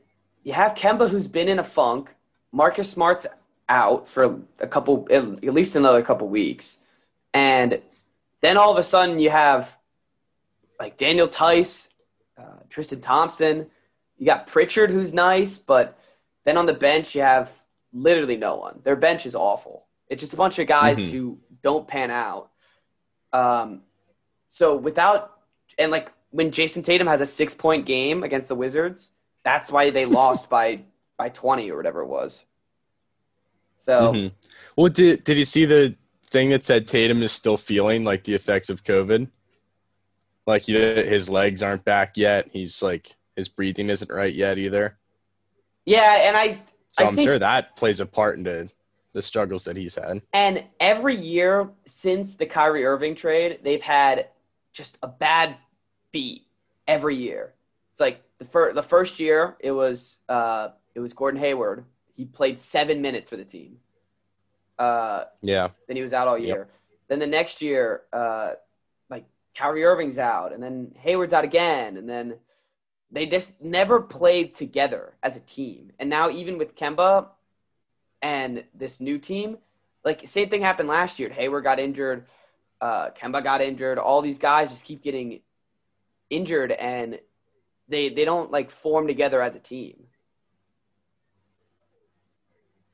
you 0.44 0.52
have 0.52 0.74
Kemba 0.76 1.10
who's 1.10 1.28
been 1.28 1.48
in 1.48 1.60
a 1.60 1.64
funk. 1.64 2.10
Marcus 2.52 2.90
Smart's 2.90 3.26
out 3.70 4.10
for 4.10 4.42
a 4.60 4.68
couple, 4.68 5.08
at 5.10 5.54
least 5.54 5.78
another 5.78 6.02
couple 6.02 6.28
weeks, 6.28 6.80
and 7.34 7.80
then 8.42 8.58
all 8.58 8.72
of 8.72 8.78
a 8.78 8.84
sudden 8.84 9.20
you 9.20 9.30
have 9.30 9.76
like 10.80 10.98
Daniel 10.98 11.28
Theis, 11.28 11.88
uh, 12.38 12.60
Tristan 12.70 13.02
Thompson. 13.02 13.68
You 14.18 14.26
got 14.26 14.48
Pritchard 14.48 14.90
who's 14.92 15.14
nice, 15.14 15.58
but 15.58 15.98
then 16.46 16.58
on 16.58 16.66
the 16.66 16.74
bench 16.74 17.16
you 17.16 17.22
have 17.22 17.50
literally 17.94 18.38
no 18.38 18.56
one. 18.58 18.82
Their 18.84 18.96
bench 18.96 19.26
is 19.26 19.36
awful. 19.36 19.86
It's 20.10 20.22
just 20.22 20.34
a 20.34 20.38
bunch 20.38 20.60
of 20.60 20.68
guys 20.68 20.98
Mhm. 20.98 21.12
who 21.12 21.40
don't 21.64 21.88
pan 21.88 22.12
out. 22.12 22.50
Um, 23.34 23.82
so 24.48 24.76
without 24.76 25.32
and 25.78 25.92
like 25.92 26.12
when 26.32 26.52
Jayson 26.52 26.84
Tatum 26.84 27.08
has 27.08 27.22
a 27.22 27.26
six 27.26 27.54
point 27.54 27.86
game 27.86 28.24
against 28.24 28.48
the 28.48 28.56
Wizards, 28.56 29.10
that's 29.44 29.72
why 29.72 29.90
they 29.90 30.06
lost 30.22 30.50
by 30.50 30.82
by 31.18 31.30
twenty 31.30 31.70
or 31.72 31.78
whatever 31.78 32.02
it 32.02 32.08
was. 32.08 32.44
So 33.82 34.14
Mhm. 34.14 34.32
Well, 34.76 34.88
did 34.92 35.24
did 35.24 35.38
you 35.38 35.46
see 35.46 35.66
the 35.66 35.96
thing 36.30 36.50
that 36.50 36.64
said 36.64 36.88
Tatum 36.88 37.22
is 37.24 37.32
still 37.32 37.58
feeling 37.58 38.04
like 38.04 38.24
the 38.24 38.34
effects 38.34 38.70
of 38.70 38.84
COVID? 38.84 39.30
Like 40.48 40.64
he, 40.64 40.74
his 40.74 41.30
legs 41.30 41.64
aren't 41.64 41.84
back 41.86 42.18
yet. 42.18 42.50
He's 42.52 42.82
like 42.84 43.16
his 43.36 43.48
breathing 43.48 43.90
isn't 43.90 44.12
right 44.12 44.34
yet 44.34 44.58
either. 44.58 44.98
yeah, 45.86 46.28
and 46.28 46.38
I 46.38 46.62
So 46.88 47.04
I 47.04 47.08
I'm 47.08 47.16
think- 47.16 47.28
sure 47.28 47.40
that 47.40 47.76
plays 47.76 48.00
a 48.00 48.06
part 48.06 48.38
into 48.38 48.70
the 49.14 49.22
struggles 49.22 49.64
that 49.66 49.76
he's 49.78 49.96
had. 49.96 50.22
And 50.34 50.64
every 50.80 51.16
year 51.16 51.70
since 51.88 52.36
the 52.36 52.46
Kyrie 52.46 52.86
Irving 52.86 53.16
trade, 53.16 53.60
they've 53.64 53.82
had 53.82 54.28
just 54.74 54.98
a 55.02 55.08
bad 55.08 55.56
beat 56.12 56.44
every 56.88 57.16
year. 57.16 57.54
It's 57.92 58.00
like 58.00 58.22
the 58.40 58.46
first 58.46 58.76
the 58.76 58.84
first 58.84 59.20
year 59.20 59.56
it 59.60 59.72
was 59.72 60.18
uh, 60.30 60.70
it 60.94 61.00
was 61.00 61.14
Gordon 61.14 61.40
Hayward. 61.40 61.86
He 62.16 62.26
played 62.26 62.62
seven 62.62 63.02
minutes 63.02 63.30
for 63.30 63.38
the 63.38 63.46
team. 63.46 63.78
Uh, 64.78 65.26
Yeah. 65.42 65.70
then 65.88 65.96
he 65.98 66.04
was 66.04 66.14
out 66.14 66.28
all 66.28 66.38
Yep. 66.38 66.48
year. 66.48 66.68
Then 67.08 67.20
the 67.20 67.28
next 67.28 67.62
year, 67.62 68.04
uh, 68.12 68.54
Kyrie 69.56 69.86
Irving's 69.86 70.18
out, 70.18 70.54
and 70.54 70.62
then 70.62 70.94
Hayward's 71.00 71.34
out 71.34 71.46
again, 71.46 71.98
and 71.98 72.10
then 72.10 72.36
they 73.12 73.26
just 73.26 73.50
never 73.62 74.02
played 74.02 74.56
together 74.56 75.14
as 75.24 75.38
a 75.38 75.40
team. 75.40 75.92
And 75.98 76.10
now 76.10 76.30
even 76.30 76.58
with 76.58 76.76
Kemba 76.76 77.28
and 78.22 78.66
this 78.74 79.00
new 79.00 79.18
team, 79.18 79.58
like 80.04 80.28
same 80.28 80.50
thing 80.50 80.62
happened 80.62 80.90
last 80.90 81.20
year. 81.20 81.30
Hayward 81.30 81.64
got 81.64 81.80
injured, 81.80 82.26
uh, 82.82 83.10
Kemba 83.12 83.42
got 83.44 83.62
injured. 83.62 83.98
All 83.98 84.22
these 84.22 84.40
guys 84.40 84.70
just 84.70 84.84
keep 84.84 85.02
getting 85.02 85.40
injured, 86.30 86.72
and 86.74 87.20
they 87.88 88.10
they 88.10 88.26
don't 88.26 88.52
like 88.52 88.72
form 88.72 89.08
together 89.08 89.42
as 89.42 89.56
a 89.56 89.60
team. 89.60 90.08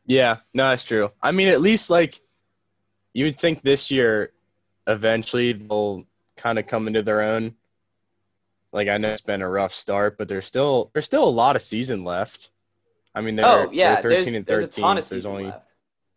Yeah, 0.05 0.37
no, 0.53 0.69
that's 0.69 0.83
true. 0.83 1.09
I 1.21 1.31
mean, 1.31 1.47
at 1.47 1.61
least 1.61 1.89
like 1.89 2.19
you 3.13 3.25
would 3.25 3.39
think 3.39 3.61
this 3.61 3.89
year, 3.89 4.31
eventually 4.87 5.53
they'll 5.53 6.03
kind 6.37 6.59
of 6.59 6.67
coming 6.67 6.93
to 6.93 7.01
their 7.01 7.21
own. 7.21 7.55
Like 8.73 8.87
I 8.87 8.97
know 8.97 9.09
it's 9.09 9.21
been 9.21 9.41
a 9.41 9.49
rough 9.49 9.73
start, 9.73 10.17
but 10.17 10.27
there's 10.27 10.45
still 10.45 10.91
there's 10.93 11.05
still 11.05 11.23
a 11.23 11.29
lot 11.29 11.55
of 11.55 11.61
season 11.61 12.03
left. 12.03 12.51
I 13.13 13.21
mean, 13.21 13.35
they're, 13.35 13.45
oh 13.45 13.69
yeah, 13.71 13.99
they're 13.99 14.15
13 14.15 14.35
and 14.35 14.47
13, 14.47 14.61
there's 14.61 14.77
a 14.77 14.81
ton 14.81 14.97
of 14.97 15.03
so 15.03 15.15
there's 15.15 15.25
only 15.25 15.45
left. 15.45 15.65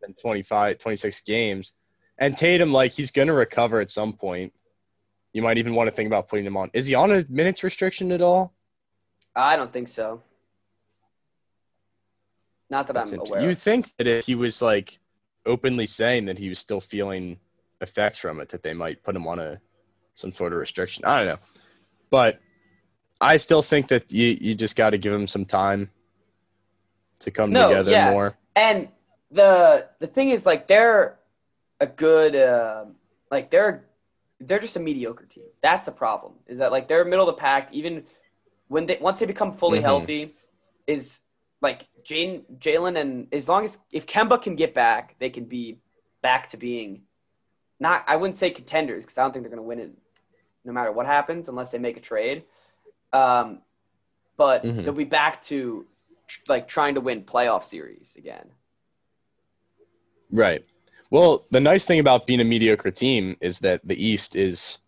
been 0.01 0.15
25, 0.15 0.79
26 0.79 1.21
games. 1.23 1.73
And 2.19 2.37
Tatum, 2.37 2.73
like 2.73 2.93
he's 2.93 3.11
gonna 3.11 3.35
recover 3.35 3.81
at 3.81 3.91
some 3.91 4.13
point. 4.13 4.53
You 5.33 5.43
might 5.43 5.59
even 5.59 5.75
want 5.75 5.89
to 5.89 5.91
think 5.91 6.07
about 6.07 6.29
putting 6.29 6.47
him 6.47 6.57
on. 6.57 6.71
Is 6.73 6.87
he 6.87 6.95
on 6.95 7.11
a 7.11 7.25
minutes 7.29 7.65
restriction 7.65 8.13
at 8.13 8.23
all? 8.23 8.55
I 9.35 9.57
don't 9.57 9.73
think 9.73 9.89
so. 9.89 10.23
Not 12.71 12.87
that 12.87 12.93
That's 12.93 13.13
I'm 13.13 13.21
aware. 13.21 13.43
You 13.43 13.55
think 13.55 13.95
that 13.97 14.07
if 14.07 14.27
he 14.27 14.37
was 14.37 14.63
like 14.63 14.99
openly 15.45 15.87
saying 15.87 16.27
that 16.27 16.39
he 16.39 16.49
was 16.49 16.59
still 16.59 16.81
feeling 16.81 17.39
effects 17.81 18.19
from 18.19 18.41
it, 18.41 18.49
that 18.51 18.63
they 18.63 18.75
might 18.75 19.03
put 19.03 19.17
him 19.17 19.27
on 19.27 19.39
a 19.39 19.61
some 20.15 20.33
sort 20.33 20.53
of 20.53 20.59
restriction. 20.59 21.05
I 21.05 21.19
don't 21.19 21.27
know, 21.35 21.41
but 22.11 22.41
I 23.21 23.37
still 23.37 23.63
think 23.63 23.89
that 23.89 24.13
you 24.13 24.37
you 24.41 24.55
just 24.55 24.77
got 24.77 24.91
to 24.91 24.99
give 24.99 25.13
him 25.13 25.27
some 25.27 25.45
time 25.45 25.91
to 27.21 27.31
come 27.31 27.53
No, 27.53 27.69
together 27.69 27.93
yeah. 27.93 28.11
more. 28.11 28.37
And 28.57 28.89
the 29.31 29.89
the 30.01 30.07
thing 30.07 30.31
is, 30.31 30.47
like, 30.47 30.69
they're 30.69 31.19
a 31.81 31.87
good, 31.87 32.37
uh, 32.37 32.85
like, 33.31 33.51
they're 33.51 33.87
they're 34.41 34.59
just 34.59 34.77
a 34.77 34.81
mediocre 34.81 35.27
team. 35.27 35.45
That's 35.63 35.87
the 35.87 35.93
problem. 35.93 36.35
Is 36.47 36.59
that 36.59 36.71
like 36.73 36.89
they're 36.89 37.05
middle 37.05 37.29
of 37.29 37.35
the 37.35 37.41
pack. 37.41 37.73
Even 37.73 38.05
when 38.69 38.87
they 38.87 38.99
once 39.01 39.19
they 39.19 39.27
become 39.27 39.57
fully 39.57 39.79
Mhm. 39.79 39.83
healthy, 39.83 40.31
is 40.87 41.21
like 41.63 41.87
Jane, 42.05 42.45
Jalen, 42.59 43.01
and 43.01 43.29
as 43.33 43.49
long 43.49 43.65
as 43.65 43.79
if 43.91 44.07
Kemba 44.07 44.43
can 44.43 44.55
get 44.55 44.75
back, 44.75 45.17
they 45.19 45.31
can 45.31 45.45
be 45.45 45.79
back 46.21 46.51
to 46.51 46.57
being 46.57 47.03
not. 47.81 48.05
I 48.07 48.17
wouldn't 48.17 48.39
say 48.39 48.51
contenders 48.51 49.03
because 49.03 49.17
I 49.17 49.23
don't 49.23 49.33
think 49.33 49.45
they're 49.45 49.57
going 49.57 49.65
to 49.65 49.69
win 49.69 49.79
it, 49.79 49.93
no 50.65 50.73
matter 50.73 50.93
what 50.93 51.07
happens, 51.07 51.49
unless 51.49 51.71
they 51.71 51.79
make 51.79 51.97
a 51.97 52.01
trade. 52.01 52.45
Um, 53.13 53.63
but 54.37 54.63
Mhm. 54.63 54.85
they'll 54.85 54.95
be 54.95 55.05
back 55.05 55.43
to 55.45 55.87
like 56.49 56.67
trying 56.67 56.95
to 56.95 57.01
win 57.01 57.25
playoff 57.25 57.65
series 57.65 58.15
again. 58.17 58.51
Right. 60.33 60.65
Well, 61.11 61.47
the 61.51 61.61
nice 61.61 61.85
thing 61.85 62.01
about 62.01 62.27
being 62.27 62.41
a 62.41 62.45
mediocre 62.45 62.91
team 62.91 63.37
is 63.41 63.59
that 63.61 63.87
the 63.87 64.03
East 64.03 64.35
is 64.37 64.79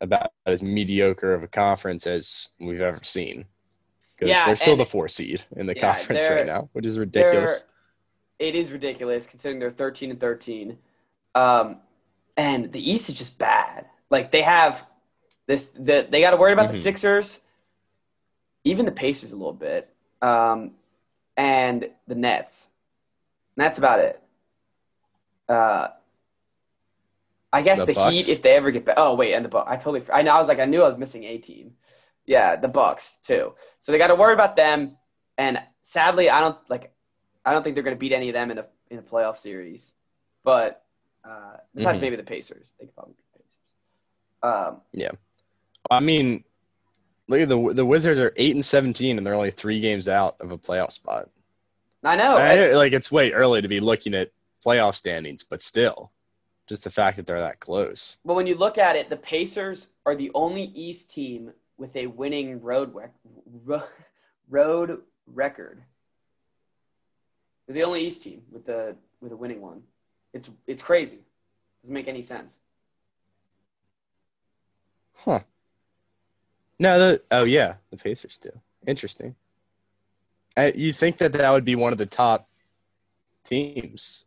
about 0.00 0.32
as 0.46 0.62
mediocre 0.62 1.34
of 1.34 1.42
a 1.42 1.48
conference 1.48 2.06
as 2.06 2.48
we've 2.58 2.80
ever 2.80 3.02
seen. 3.02 3.46
Because 4.14 4.28
Yeah, 4.28 4.44
they're 4.46 4.56
still 4.56 4.76
the 4.76 4.86
four 4.86 5.08
seed 5.08 5.42
in 5.56 5.66
the 5.66 5.74
Yeah, 5.74 5.94
conference 5.94 6.30
right 6.30 6.46
now, 6.46 6.70
which 6.72 6.86
is 6.86 6.98
ridiculous. 6.98 7.64
It 8.38 8.54
is 8.54 8.70
ridiculous 8.72 9.26
considering 9.26 9.58
they're 9.58 9.70
13 9.70 10.10
and 10.10 10.20
13. 10.20 10.78
Um, 11.34 11.80
and 12.36 12.72
the 12.72 12.90
East 12.90 13.08
is 13.08 13.16
just 13.16 13.36
bad. 13.38 13.86
Like 14.10 14.30
they 14.30 14.42
have 14.42 14.86
this, 15.52 15.66
the, 15.74 16.06
they 16.08 16.20
got 16.22 16.30
to 16.30 16.36
worry 16.38 16.52
about 16.54 16.70
the 16.70 16.78
Mhm. 16.78 16.82
Sixers, 16.82 17.38
even 18.64 18.86
the 18.86 18.92
Pacers 18.92 19.32
a 19.32 19.36
little 19.36 19.52
bit, 19.52 19.92
um, 20.22 20.72
and 21.36 21.90
the 22.06 22.14
Nets. 22.14 22.68
And 23.56 23.64
that's 23.64 23.78
about 23.78 24.00
it. 24.00 24.22
Uh, 25.48 25.88
I 27.52 27.60
guess 27.60 27.78
The 27.80 27.86
the, 27.86 28.10
Heat, 28.10 28.28
if 28.30 28.40
they 28.40 28.56
ever 28.56 28.70
get 28.70 28.86
back. 28.86 28.94
Oh 28.96 29.14
wait, 29.14 29.34
and 29.34 29.44
the 29.44 29.48
Bucks. 29.50 29.70
I 29.70 29.76
totally. 29.76 30.02
I 30.10 30.22
know. 30.22 30.30
I 30.34 30.38
was 30.38 30.48
like, 30.48 30.58
I 30.58 30.64
knew 30.64 30.82
I 30.82 30.88
was 30.88 30.96
missing 30.96 31.24
a 31.24 31.36
team. 31.36 31.76
Yeah, 32.24 32.56
the 32.56 32.68
Bucks 32.68 33.18
too. 33.22 33.52
So 33.82 33.92
they 33.92 33.98
got 33.98 34.06
to 34.06 34.14
worry 34.14 34.32
about 34.32 34.56
them. 34.56 34.96
And 35.36 35.60
sadly, 35.84 36.30
I 36.30 36.40
don't 36.40 36.56
like. 36.70 36.94
I 37.44 37.52
don't 37.52 37.62
think 37.62 37.74
they're 37.76 37.82
going 37.82 37.96
to 37.96 38.00
beat 38.00 38.12
any 38.12 38.30
of 38.30 38.34
them 38.34 38.50
in 38.50 38.58
a 38.58 38.66
in 38.90 38.98
a 38.98 39.02
playoff 39.02 39.36
series. 39.38 39.82
But 40.44 40.82
uh, 41.24 41.56
besides 41.74 41.98
Mhm. 41.98 42.00
maybe 42.00 42.16
the 42.16 42.22
Pacers, 42.22 42.72
they 42.78 42.86
could 42.86 42.94
probably 42.94 43.14
beat 43.14 43.26
the 43.32 43.38
Pacers. 43.38 43.58
Um, 44.42 44.80
I 45.92 46.00
mean, 46.00 46.42
look 47.28 47.40
at 47.40 47.48
the 47.48 47.72
the 47.74 47.84
Wizards 47.86 48.18
are 48.18 48.32
eight 48.36 48.54
and 48.54 48.64
seventeen, 48.64 49.18
and 49.18 49.26
they're 49.26 49.34
only 49.34 49.50
three 49.50 49.80
games 49.80 50.08
out 50.08 50.36
of 50.40 50.50
a 50.50 50.58
playoff 50.58 50.92
spot. 50.92 51.28
I 52.02 52.16
know. 52.16 52.34
I- 52.36 52.72
like 52.74 52.92
it's 52.92 53.12
way 53.12 53.30
early 53.32 53.62
to 53.62 53.68
be 53.68 53.78
looking 53.80 54.14
at 54.14 54.30
playoff 54.64 54.94
standings, 54.94 55.42
but 55.44 55.60
still, 55.62 56.10
just 56.68 56.84
the 56.84 56.90
fact 56.90 57.16
that 57.18 57.26
they're 57.26 57.40
that 57.40 57.60
close. 57.60 58.18
But 58.24 58.34
when 58.34 58.46
you 58.46 58.56
look 58.56 58.78
at 58.78 58.96
it, 58.96 59.10
the 59.10 59.16
Pacers 59.16 59.88
are 60.06 60.16
the 60.16 60.30
only 60.34 60.64
East 60.64 61.10
team 61.12 61.52
with 61.76 61.94
a 61.94 62.06
winning 62.06 62.60
road 62.60 62.94
rec- 62.94 63.88
road 64.48 65.02
record. 65.26 65.82
They're 67.66 67.74
the 67.74 67.84
only 67.84 68.06
East 68.06 68.22
team 68.22 68.42
with 68.50 68.64
the 68.66 68.96
with 69.20 69.32
a 69.32 69.36
winning 69.36 69.60
one. 69.60 69.82
It's 70.32 70.48
it's 70.66 70.82
crazy. 70.82 71.18
Doesn't 71.82 71.94
make 71.94 72.08
any 72.08 72.22
sense. 72.22 72.54
Huh. 75.14 75.40
No, 76.82 76.98
the 76.98 77.22
oh 77.30 77.44
yeah, 77.44 77.76
the 77.92 77.96
Pacers 77.96 78.38
do. 78.38 78.50
Interesting. 78.88 79.36
Uh, 80.56 80.72
you 80.74 80.92
think 80.92 81.16
that 81.18 81.32
that 81.32 81.50
would 81.52 81.64
be 81.64 81.76
one 81.76 81.92
of 81.92 81.98
the 81.98 82.06
top 82.06 82.48
teams? 83.44 84.24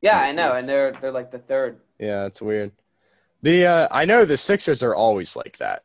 Yeah, 0.00 0.20
I 0.20 0.30
know, 0.30 0.52
and 0.52 0.68
they're 0.68 0.92
they're 1.00 1.10
like 1.10 1.32
the 1.32 1.40
third. 1.40 1.80
Yeah, 1.98 2.26
it's 2.26 2.40
weird. 2.40 2.70
The 3.42 3.66
uh, 3.66 3.88
I 3.90 4.04
know 4.04 4.24
the 4.24 4.36
Sixers 4.36 4.84
are 4.84 4.94
always 4.94 5.34
like 5.34 5.58
that, 5.58 5.82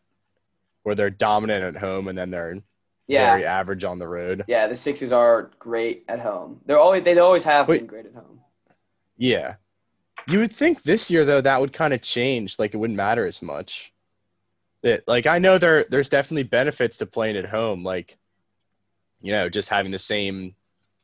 where 0.83 0.93
they're 0.93 1.09
dominant 1.09 1.63
at 1.65 1.81
home 1.81 2.07
and 2.07 2.15
then 2.15 2.29
they're 2.29 2.55
Yeah, 3.07 3.31
very 3.31 3.45
average 3.45 3.83
on 3.83 3.97
the 3.97 4.07
road. 4.07 4.43
yeah. 4.47 4.67
The 4.67 4.75
Sixers 4.77 5.11
are 5.11 5.49
great 5.57 6.05
at 6.07 6.19
home. 6.19 6.61
They're 6.67 6.79
always 6.79 7.03
they 7.03 7.17
always 7.17 7.43
have 7.45 7.67
Wait. 7.67 7.79
been 7.79 7.87
great 7.87 8.05
at 8.05 8.13
home. 8.13 8.41
Yeah. 9.17 9.55
You 10.27 10.37
would 10.39 10.53
think 10.53 10.83
this 10.83 11.09
year 11.09 11.25
though 11.25 11.41
that 11.41 11.59
would 11.59 11.73
kind 11.73 11.93
of 11.93 12.01
change, 12.03 12.59
like 12.59 12.75
it 12.75 12.77
wouldn't 12.77 12.97
matter 12.97 13.25
as 13.25 13.41
much. 13.41 13.92
That 14.83 15.07
like 15.07 15.27
I 15.27 15.39
know 15.39 15.57
there 15.57 15.85
there's 15.85 16.09
definitely 16.09 16.43
benefits 16.43 16.97
to 16.97 17.05
playing 17.05 17.37
at 17.37 17.45
home, 17.45 17.83
like 17.83 18.17
you 19.21 19.31
know, 19.31 19.49
just 19.49 19.69
having 19.69 19.91
the 19.91 19.97
same 19.97 20.53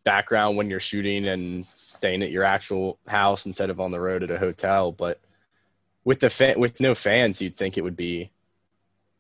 background 0.04 0.58
when 0.58 0.70
you're 0.70 0.80
shooting 0.80 1.28
and 1.28 1.64
staying 1.66 2.22
at 2.22 2.32
your 2.32 2.44
actual 2.44 3.00
house 3.08 3.46
instead 3.46 3.70
of 3.70 3.80
on 3.80 3.92
the 3.92 4.00
road 4.00 4.24
at 4.24 4.32
a 4.32 4.38
hotel. 4.38 4.92
But 4.92 5.20
with 6.04 6.20
the 6.20 6.30
fan 6.30 6.60
with 6.60 6.80
no 6.82 6.94
fans, 6.94 7.42
you'd 7.42 7.56
think 7.56 7.78
it 7.78 7.84
would 7.84 7.98
be 7.98 8.30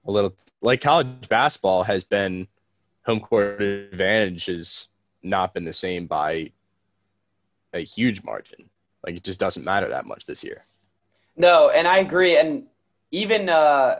a 0.05 0.11
little 0.11 0.35
like 0.61 0.81
college 0.81 1.29
basketball 1.29 1.83
has 1.83 2.03
been 2.03 2.47
home 3.05 3.19
court 3.19 3.61
advantage 3.61 4.47
has 4.47 4.89
not 5.23 5.53
been 5.53 5.65
the 5.65 5.73
same 5.73 6.05
by 6.05 6.51
a 7.73 7.79
huge 7.79 8.23
margin. 8.23 8.69
Like 9.05 9.15
it 9.15 9.23
just 9.23 9.39
doesn't 9.39 9.63
matter 9.63 9.87
that 9.87 10.05
much 10.05 10.25
this 10.25 10.43
year. 10.43 10.63
No, 11.37 11.69
and 11.69 11.87
I 11.87 11.99
agree. 11.99 12.37
And 12.37 12.63
even 13.11 13.49
uh, 13.49 13.99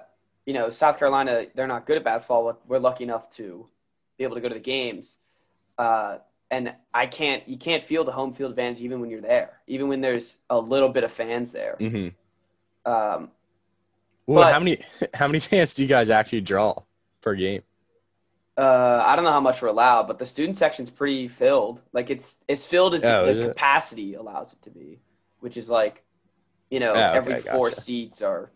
you 0.49 0.55
know, 0.55 0.71
South 0.71 0.97
Carolina, 0.97 1.45
they're 1.53 1.67
not 1.67 1.85
good 1.85 1.97
at 1.97 2.03
basketball, 2.03 2.43
but 2.43 2.59
we're 2.67 2.79
lucky 2.79 3.03
enough 3.03 3.29
to 3.39 3.67
be 4.17 4.23
able 4.23 4.33
to 4.33 4.41
go 4.41 4.47
to 4.49 4.55
the 4.55 4.59
games. 4.59 5.15
Uh, 5.77 6.17
and 6.49 6.73
I 6.91 7.05
can't, 7.05 7.47
you 7.47 7.55
can't 7.59 7.83
feel 7.83 8.03
the 8.03 8.11
home 8.11 8.33
field 8.33 8.49
advantage 8.49 8.81
even 8.81 8.99
when 8.99 9.11
you're 9.11 9.21
there, 9.21 9.59
even 9.67 9.89
when 9.89 10.01
there's 10.01 10.37
a 10.49 10.57
little 10.57 10.89
bit 10.89 11.03
of 11.03 11.11
fans 11.11 11.51
there. 11.51 11.75
Mm-hmm. 11.79 12.91
Um, 12.91 13.29
Well, 14.25 14.43
But- 14.45 14.53
how 14.53 14.59
many 14.59 14.79
how 15.13 15.27
many 15.27 15.39
fans 15.39 15.75
do 15.75 15.83
you 15.83 15.87
guys 15.89 16.09
actually 16.09 16.41
draw 16.41 16.73
per 17.21 17.35
game? 17.35 17.61
uh, 18.57 19.03
I 19.05 19.15
don't 19.15 19.23
know 19.25 19.31
how 19.31 19.39
much 19.49 19.61
we're 19.61 19.67
allowed, 19.69 20.07
but 20.07 20.17
the 20.17 20.25
student 20.25 20.57
section's 20.57 20.89
pretty 20.89 21.27
filled. 21.27 21.79
Like 21.93 22.09
it's 22.09 22.37
it's 22.47 22.65
filled 22.65 22.95
as 22.95 23.03
Oh, 23.05 23.31
the 23.31 23.43
it? 23.43 23.47
capacity 23.49 24.15
allows 24.15 24.51
it 24.53 24.61
to 24.63 24.71
be, 24.71 24.99
which 25.41 25.57
is 25.57 25.69
like, 25.69 26.03
you 26.71 26.79
know, 26.79 26.93
Oh, 26.93 27.09
okay, 27.09 27.17
every 27.19 27.41
four 27.41 27.69
gotcha. 27.69 27.81
seats 27.81 28.21
are 28.23 28.49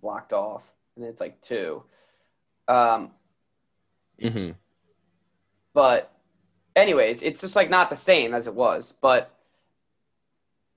blocked 0.00 0.32
off, 0.32 0.62
and 1.00 1.08
it's 1.08 1.20
like 1.20 1.40
two. 1.42 1.82
Um, 2.68 3.12
Mm-hmm. 4.20 4.50
But 5.72 6.12
anyways, 6.76 7.22
it's 7.22 7.40
just 7.40 7.56
like 7.56 7.70
not 7.70 7.88
the 7.88 7.96
same 7.96 8.34
as 8.34 8.46
it 8.46 8.54
was. 8.54 8.92
But 9.00 9.34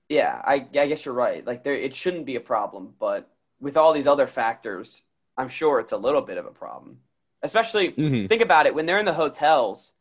yeah, 0.08 0.40
I, 0.44 0.66
I 0.78 0.86
guess 0.86 1.04
you're 1.04 1.14
right. 1.14 1.46
Like 1.46 1.62
there, 1.64 1.74
it 1.74 1.94
shouldn't 1.94 2.24
be 2.26 2.36
a 2.36 2.40
problem. 2.40 2.94
But 2.98 3.28
with 3.60 3.76
all 3.76 3.92
these 3.92 4.06
other 4.06 4.26
factors, 4.26 5.02
I'm 5.36 5.48
sure 5.50 5.78
it's 5.80 5.92
a 5.92 5.96
little 5.98 6.22
bit 6.22 6.38
of 6.38 6.46
a 6.46 6.50
problem. 6.50 6.98
Especially 7.42 7.92
Mm-hmm. 7.92 8.26
think 8.28 8.40
about 8.40 8.64
it 8.66 8.74
when 8.74 8.86
they're 8.86 8.98
in 8.98 9.04
the 9.04 9.12
hotels. 9.12 9.92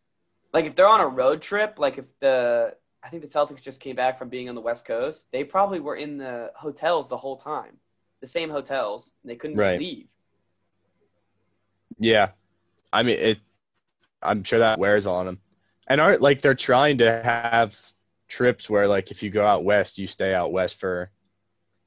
Like 0.53 0.65
if 0.65 0.75
they're 0.75 0.87
on 0.87 1.01
a 1.01 1.07
road 1.07 1.41
trip, 1.41 1.75
like 1.79 1.97
if 1.97 2.05
the 2.21 2.75
I 3.03 3.09
think 3.09 3.23
the 3.23 3.27
Celtics 3.27 3.61
just 3.61 3.81
came 3.81 3.97
back 3.97 4.17
from 4.17 4.29
being 4.29 4.47
on 4.47 4.55
the 4.55 4.61
West 4.61 4.85
Coast, 4.85 5.25
they 5.33 5.43
probably 5.43 5.81
were 5.81 5.97
in 5.97 6.17
the 6.17 6.51
hotels 6.55 7.09
the 7.09 7.17
whole 7.17 7.35
time, 7.35 7.77
the 8.21 8.27
same 8.27 8.49
hotels. 8.49 9.11
And 9.21 9.29
they 9.31 9.35
couldn't 9.35 9.57
Right. 9.57 9.77
leave. 9.79 10.07
Yeah, 11.97 12.29
I 12.91 13.03
mean 13.03 13.17
it. 13.19 13.39
I'm 14.21 14.43
sure 14.43 14.59
that 14.59 14.79
wears 14.79 15.05
on 15.05 15.25
them, 15.25 15.39
and 15.87 15.99
aren't 15.99 16.21
like 16.21 16.41
they're 16.41 16.55
trying 16.55 16.97
to 16.99 17.21
have 17.23 17.77
trips 18.27 18.69
where 18.69 18.87
like 18.87 19.11
if 19.11 19.21
you 19.21 19.29
go 19.29 19.45
out 19.45 19.63
west, 19.63 19.97
you 19.97 20.07
stay 20.07 20.33
out 20.33 20.51
west 20.51 20.79
for. 20.79 21.09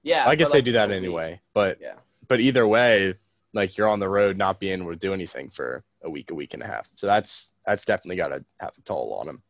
Yeah, 0.03 0.25
I 0.29 0.37
guess 0.37 0.51
they 0.53 0.59
like, 0.59 0.65
do 0.67 0.73
that 0.73 0.91
anyway, 0.93 1.41
but 1.53 1.79
Yeah. 1.81 1.95
but 2.29 2.41
either 2.41 2.67
way, 2.69 3.15
like 3.55 3.77
you're 3.77 3.89
on 3.89 3.99
the 3.99 4.09
road, 4.09 4.37
not 4.37 4.61
being 4.61 4.81
able 4.81 4.93
to 4.93 4.97
do 4.97 5.13
anything 5.13 5.49
for 5.49 5.83
a 6.05 6.11
week, 6.11 6.31
a 6.31 6.35
week 6.35 6.55
and 6.55 6.63
a 6.63 6.67
half. 6.67 6.89
So 6.95 7.07
that's 7.09 7.53
that's 7.65 7.85
definitely 7.85 8.17
got 8.17 8.29
to 8.29 8.45
have 8.61 8.73
a 8.79 8.83
toll 8.83 9.17
on 9.19 9.27
them. 9.27 9.43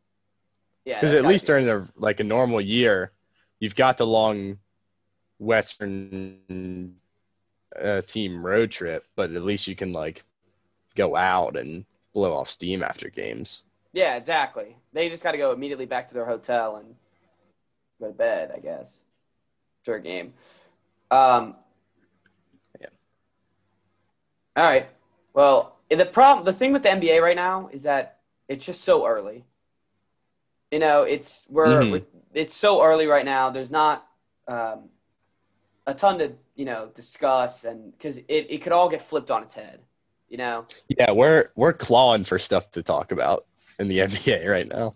Yeah, 0.85 0.95
Because 0.99 1.13
at 1.13 1.25
least 1.25 1.45
be- 1.45 1.51
during 1.51 1.65
the 1.67 1.87
like 1.95 2.19
a 2.21 2.23
normal 2.23 2.59
year, 2.61 3.11
you've 3.59 3.75
got 3.75 3.97
the 3.99 4.07
long 4.07 4.57
western 5.37 6.95
uh, 7.79 8.01
team 8.01 8.43
road 8.45 8.71
trip, 8.71 9.03
but 9.15 9.31
at 9.31 9.43
least 9.43 9.67
you 9.67 9.75
can 9.75 9.91
like 9.93 10.23
go 10.97 11.15
out 11.15 11.55
and 11.55 11.85
blow 12.13 12.33
off 12.35 12.49
steam 12.49 12.83
after 12.83 13.09
games. 13.09 13.63
Yeah, 13.93 14.15
exactly. 14.15 14.75
They 14.93 15.07
just 15.09 15.23
got 15.23 15.31
to 15.31 15.37
go 15.37 15.51
immediately 15.53 15.85
back 15.85 16.07
to 16.09 16.13
their 16.13 16.25
hotel 16.25 16.75
and 16.77 16.95
go 18.01 18.07
to 18.07 18.13
bed, 18.13 18.51
I 18.55 18.59
guess, 18.59 18.97
after 19.81 19.95
a 19.95 20.01
game. 20.01 20.33
Um, 21.09 21.55
Yeah. 22.81 22.87
All 24.55 24.63
right. 24.63 24.87
Well, 25.33 25.77
the 25.89 26.05
problem, 26.05 26.45
the 26.45 26.53
thing 26.53 26.73
with 26.73 26.83
the 26.83 26.89
NBA 26.89 27.21
right 27.21 27.35
now 27.35 27.69
is 27.71 27.83
that 27.83 28.19
it's 28.47 28.65
just 28.65 28.81
so 28.81 29.05
early. 29.07 29.45
You 30.71 30.79
know, 30.79 31.03
it's 31.03 31.43
we're, 31.47 31.81
Mhm. 31.83 31.91
we're- 31.91 32.05
it's 32.33 32.55
so 32.55 32.83
early 32.83 33.07
right 33.07 33.25
now. 33.25 33.49
There's 33.51 33.71
not 33.71 34.03
um, 34.49 34.89
a 35.85 35.93
ton 35.93 36.19
to 36.19 36.33
you 36.55 36.63
know 36.65 36.87
discuss, 36.95 37.65
and 37.65 37.91
because 37.91 38.17
it, 38.17 38.47
it 38.49 38.61
could 38.61 38.71
all 38.71 38.87
get 38.89 39.01
flipped 39.01 39.29
on 39.31 39.43
its 39.43 39.55
head. 39.55 39.81
You 40.29 40.37
know. 40.37 40.65
Yeah, 40.89 41.11
we're 41.11 41.51
we're 41.55 41.73
clawing 41.73 42.23
for 42.23 42.37
stuff 42.39 42.71
to 42.71 42.83
talk 42.83 43.11
about 43.11 43.45
in 43.79 43.87
the 43.87 43.99
NBA 44.05 44.47
right 44.49 44.67
now. 44.67 44.91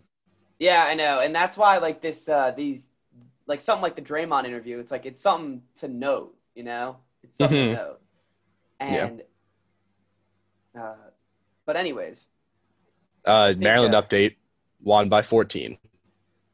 Yeah, 0.60 0.84
I 0.84 0.94
know, 0.94 1.20
and 1.20 1.34
that's 1.34 1.58
why 1.58 1.78
like 1.80 2.02
this, 2.02 2.28
uh, 2.30 2.52
these, 2.56 2.86
like 3.48 3.62
something 3.62 3.82
like 3.82 3.96
the 3.96 4.02
Draymond 4.02 4.46
interview. 4.46 4.78
It's 4.80 4.92
like 4.92 5.06
it's 5.06 5.22
something 5.22 5.62
to 5.80 5.88
note, 5.88 6.36
you 6.56 6.64
know. 6.64 6.98
It's 7.24 7.38
something 7.38 7.58
Mhm. 7.58 7.76
to 7.76 7.76
note. 7.76 8.02
Yeah. 8.82 9.06
And, 9.08 9.22
uh, 10.80 10.96
but 11.66 11.76
anyways, 11.78 12.26
Uh, 13.26 13.54
Maryland 13.58 13.94
update 13.94 14.36
won 14.84 15.08
by 15.10 15.22
14, 15.22 15.78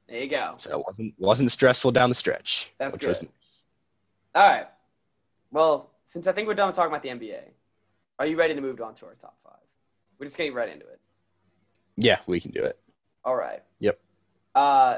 There 0.08 0.22
you 0.22 0.28
go. 0.30 0.56
so 0.58 0.80
it 0.80 0.86
wasn't 0.86 1.14
wasn't 1.18 1.52
stressful 1.52 1.92
down 1.92 2.10
the 2.10 2.16
stretch, 2.16 2.74
That's 2.78 2.94
which 2.94 3.06
was 3.06 3.20
good. 3.22 3.30
nice. 3.30 3.66
All 4.36 4.48
right. 4.48 4.68
Well, 5.52 5.92
since 6.08 6.28
I 6.28 6.32
think 6.34 6.48
we're 6.48 6.54
done 6.54 6.74
talking 6.74 6.92
about 6.92 7.04
the 7.04 7.10
NBA, 7.10 7.42
are 8.20 8.26
you 8.26 8.36
ready 8.38 8.54
to 8.56 8.62
move 8.62 8.82
on 8.82 8.96
to 8.96 9.06
our 9.06 9.16
top 9.16 9.38
five? 9.44 9.54
We're 10.20 10.26
just 10.26 10.38
getting 10.38 10.54
right 10.54 10.70
into 10.70 10.86
it. 10.86 11.00
Yeah, 11.96 12.18
we 12.28 12.40
can 12.40 12.52
do 12.52 12.64
it. 12.64 12.80
All 13.24 13.36
right. 13.36 13.62
Yep. 13.80 14.00
Uh, 14.56 14.98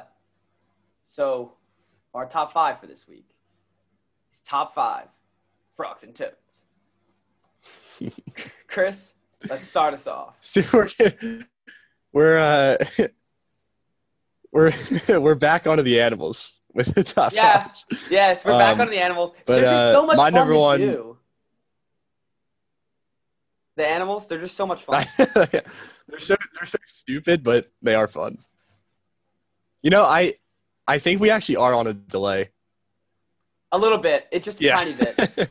so 1.06 1.54
our 2.14 2.26
top 2.26 2.54
five 2.54 2.80
for 2.80 2.88
this 2.88 3.08
week 3.08 3.26
is 4.34 4.40
top 4.42 4.74
five 4.74 5.08
frogs 5.76 6.04
and 6.04 6.16
toads. 6.16 6.36
Chris, 8.68 9.12
let's 9.50 9.68
start 9.68 9.94
us 9.94 10.08
off. 10.08 10.36
See, 10.42 10.64
we're 10.74 10.88
we're 12.14 12.38
uh, 12.38 12.78
we're 14.54 14.72
we're 15.20 15.36
back 15.36 15.68
onto 15.68 15.84
the 15.84 16.00
animals 16.00 16.62
with 16.74 16.94
the 16.96 17.04
top 17.04 17.34
Yeah. 17.34 17.64
five. 17.64 17.76
Yes, 18.10 18.46
we're 18.46 18.58
back 18.58 18.80
onto 18.80 18.92
the 18.92 19.00
animals. 19.00 19.32
but, 19.46 19.64
uh, 19.64 19.94
so 19.94 20.06
much 20.06 20.16
my 20.18 20.26
fun 20.28 20.34
number 20.34 20.54
to 20.54 20.60
one- 20.60 20.80
do. 20.80 21.18
The 23.80 23.88
animals, 23.88 24.28
they're 24.28 24.42
just 24.42 24.58
so 24.58 24.68
much 24.68 24.84
fun. 24.84 25.06
they're 25.18 26.20
so 26.20 26.36
they're 26.54 26.68
so 26.68 26.78
stupid, 26.86 27.46
but 27.46 27.65
they 27.82 27.96
are 27.96 28.10
fun. 28.10 28.38
You 29.84 29.89
know, 29.89 30.04
I 30.04 30.34
I 30.86 31.00
think 31.00 31.22
we 31.22 31.30
actually 31.30 31.56
are 31.56 31.74
on 31.74 31.88
a 31.88 31.94
delay. 31.94 32.50
A 33.72 33.78
little 33.78 33.98
bit. 34.00 34.28
It's 34.32 34.44
just 34.44 34.60
a 34.60 34.65
Yeah. 34.65 34.76
tiny 34.76 34.92
bit. 35.00 35.50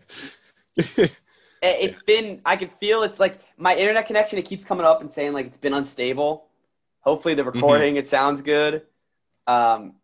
It- 1.62 1.78
It's 1.90 2.02
been. 2.02 2.42
I 2.44 2.56
can 2.56 2.68
feel 2.78 3.02
it's 3.02 3.18
like 3.18 3.40
my 3.56 3.74
internet 3.74 4.06
connection. 4.06 4.38
It 4.38 4.44
keeps 4.44 4.62
coming 4.62 4.84
up 4.84 5.00
and 5.00 5.10
saying 5.10 5.32
like 5.32 5.46
it's 5.46 5.56
been 5.56 5.72
unstable. 5.72 6.44
Hopefully 7.00 7.32
the 7.34 7.44
Mm-hmm. 7.44 7.52
recording 7.54 7.96
it 7.96 8.06
sounds 8.08 8.42
good. 8.42 8.82
Um, 9.46 9.94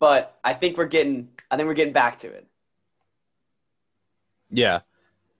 but 0.00 0.38
I 0.42 0.54
think 0.54 0.78
we're 0.78 0.86
getting. 0.86 1.28
I 1.50 1.56
think 1.56 1.66
we're 1.66 1.74
getting 1.74 1.92
back 1.92 2.20
to 2.20 2.28
it. 2.28 2.46
yeah. 4.48 4.80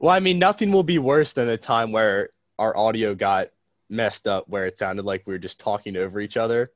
Well, 0.05 0.13
I 0.15 0.21
mean, 0.21 0.39
nothing 0.39 0.71
will 0.71 0.83
be 0.83 0.99
worse 0.99 1.33
than 1.33 1.49
a 1.49 1.57
time 1.57 1.91
where 1.91 2.29
our 2.59 2.77
audio 2.77 3.15
got 3.15 3.47
messed 3.89 4.29
up, 4.29 4.47
where 4.51 4.67
it 4.67 4.79
sounded 4.79 5.07
like 5.07 5.27
we 5.27 5.33
were 5.33 5.39
just 5.39 5.59
talking 5.59 5.97
over 5.97 6.21
each 6.21 6.37
other. 6.37 6.69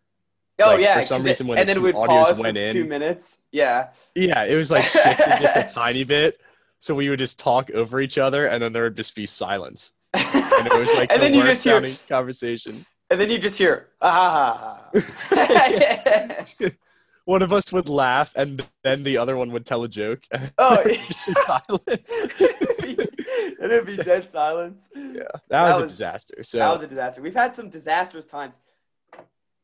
Oh 0.58 0.68
Like, 0.68 0.80
yeah. 0.80 0.94
for 0.94 1.02
some 1.02 1.22
reason 1.22 1.46
it, 1.46 1.50
when 1.50 1.58
and 1.58 1.68
the 1.68 1.74
two 1.74 1.82
audios 1.92 2.38
went 2.38 2.56
in- 2.56 2.74
two 2.74 2.86
minutes. 2.86 3.36
Yeah. 3.52 3.88
Yeah, 4.14 4.44
it 4.44 4.54
was 4.54 4.70
like 4.70 4.84
shifted 4.88 5.26
just 5.42 5.56
a 5.56 5.62
tiny 5.74 6.04
bit, 6.04 6.40
so 6.78 6.94
we 6.94 7.10
would 7.10 7.18
just 7.18 7.38
talk 7.38 7.70
over 7.72 8.00
each 8.00 8.16
other, 8.16 8.46
and 8.46 8.62
then 8.62 8.72
there 8.72 8.84
would 8.84 8.96
just 8.96 9.14
be 9.14 9.26
silence, 9.26 9.92
and 10.14 10.66
it 10.66 10.72
was 10.78 10.94
like 10.94 11.10
and 11.12 11.20
the 11.20 11.26
then 11.26 11.34
you 11.34 11.40
worst 11.40 11.50
just 11.50 11.64
hear, 11.64 11.74
sounding 11.74 11.96
conversation. 12.08 12.86
and 13.10 13.20
then 13.20 13.28
you 13.28 13.36
just 13.38 13.58
hear, 13.58 13.88
ah, 14.00 14.88
ha, 14.94 14.98
ha, 15.34 16.44
ha. 16.60 16.68
One 17.28 17.42
of 17.42 17.52
us 17.52 17.70
would 17.74 17.90
laugh, 17.90 18.32
and 18.36 18.66
then 18.82 19.02
the 19.02 19.18
other 19.18 19.36
one 19.36 19.52
would 19.52 19.66
tell 19.66 19.84
a 19.84 19.88
joke, 19.88 20.22
oh, 20.56 20.76
it 20.80 20.86
would 20.98 21.06
just 21.08 21.26
be 21.26 21.34
silent. 21.34 23.10
and 23.60 23.70
it'd 23.70 23.84
be 23.84 23.98
dead 23.98 24.30
silence. 24.32 24.88
Yeah, 24.96 25.24
that, 25.24 25.42
That 25.50 25.68
was, 25.68 25.78
a 25.78 25.82
was- 25.82 25.92
disaster. 25.92 26.34
That 26.54 26.72
was 26.72 26.82
a 26.84 26.86
disaster. 26.86 27.20
We've 27.20 27.34
had 27.34 27.54
some 27.54 27.68
disastrous 27.68 28.24
times. 28.24 28.54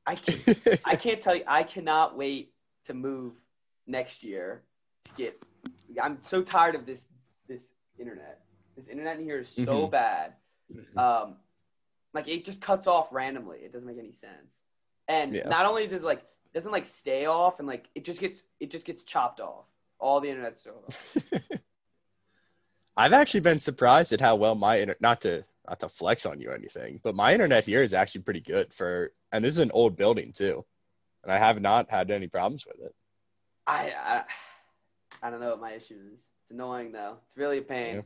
I 0.07 0.17
can't, 0.17 0.79
I 0.85 0.95
can't 0.97 1.23
tell 1.23 1.35
you. 1.35 1.45
I 1.47 1.63
cannot 1.63 2.19
wait 2.19 2.53
to 2.85 2.93
move 2.93 3.33
next 3.87 4.23
year. 4.23 4.61
To 5.07 5.11
get. 5.17 5.43
I'm 6.03 6.19
so 6.23 6.43
tired 6.43 6.75
of 6.75 6.85
this. 6.85 7.07
This 7.49 7.63
internet. 7.99 8.43
This 8.77 8.89
internet 8.89 9.17
in 9.17 9.25
here 9.25 9.39
is 9.41 9.49
so 9.49 9.89
Mhm. 9.89 9.91
bad. 9.91 10.35
Um, 10.99 11.37
like 12.13 12.29
it 12.29 12.45
just 12.45 12.61
cuts 12.61 12.87
off 12.87 13.09
randomly. 13.11 13.61
It 13.61 13.73
doesn't 13.73 13.87
make 13.89 13.99
any 13.99 14.13
sense. 14.13 14.53
And 15.09 15.33
Yeah. 15.33 15.49
not 15.49 15.65
only 15.65 15.85
is 15.85 15.93
it 15.93 16.03
like 16.03 16.23
doesn't 16.55 16.71
like 16.71 16.87
stay 16.87 17.27
off 17.27 17.59
and 17.59 17.69
like 17.69 17.89
it 17.95 18.05
just 18.05 18.21
gets 18.21 18.43
it 18.61 18.71
just 18.71 18.87
gets 18.87 19.03
chopped 19.03 19.41
off. 19.41 19.65
All 19.99 20.21
the 20.21 20.31
internet's 20.31 20.67
off. 20.67 21.17
I've 22.97 23.13
actually 23.13 23.41
been 23.41 23.59
surprised 23.59 24.13
at 24.13 24.21
how 24.21 24.37
well 24.37 24.55
my 24.55 24.77
internet 24.77 25.01
not 25.01 25.21
to 25.23 25.43
not 25.69 25.81
to 25.81 25.89
flex 25.89 26.27
on 26.27 26.41
you 26.41 26.51
or 26.51 26.55
anything, 26.55 27.01
but 27.03 27.17
my 27.17 27.33
internet 27.33 27.65
here 27.65 27.83
is 27.83 27.93
actually 27.93 28.23
pretty 28.23 28.41
good 28.41 28.73
for 28.73 29.13
and 29.33 29.45
this 29.45 29.55
is 29.55 29.59
an 29.59 29.73
old 29.75 29.97
building 29.97 30.33
too. 30.33 30.65
And 31.25 31.33
I 31.33 31.39
have 31.39 31.61
not 31.61 31.91
had 31.91 32.11
any 32.11 32.29
problems 32.29 32.67
with 32.67 32.87
it. 32.87 32.95
I, 33.67 33.93
I 33.93 34.23
I 35.23 35.31
don't 35.31 35.41
know 35.41 35.51
what 35.51 35.61
my 35.61 35.73
issue 35.73 35.95
is. 35.95 36.13
It's 36.13 36.51
annoying 36.51 36.93
though. 36.93 37.17
It's 37.27 37.37
really 37.37 37.59
a 37.59 37.63
pain. 37.63 37.97
Yeah. 37.97 38.03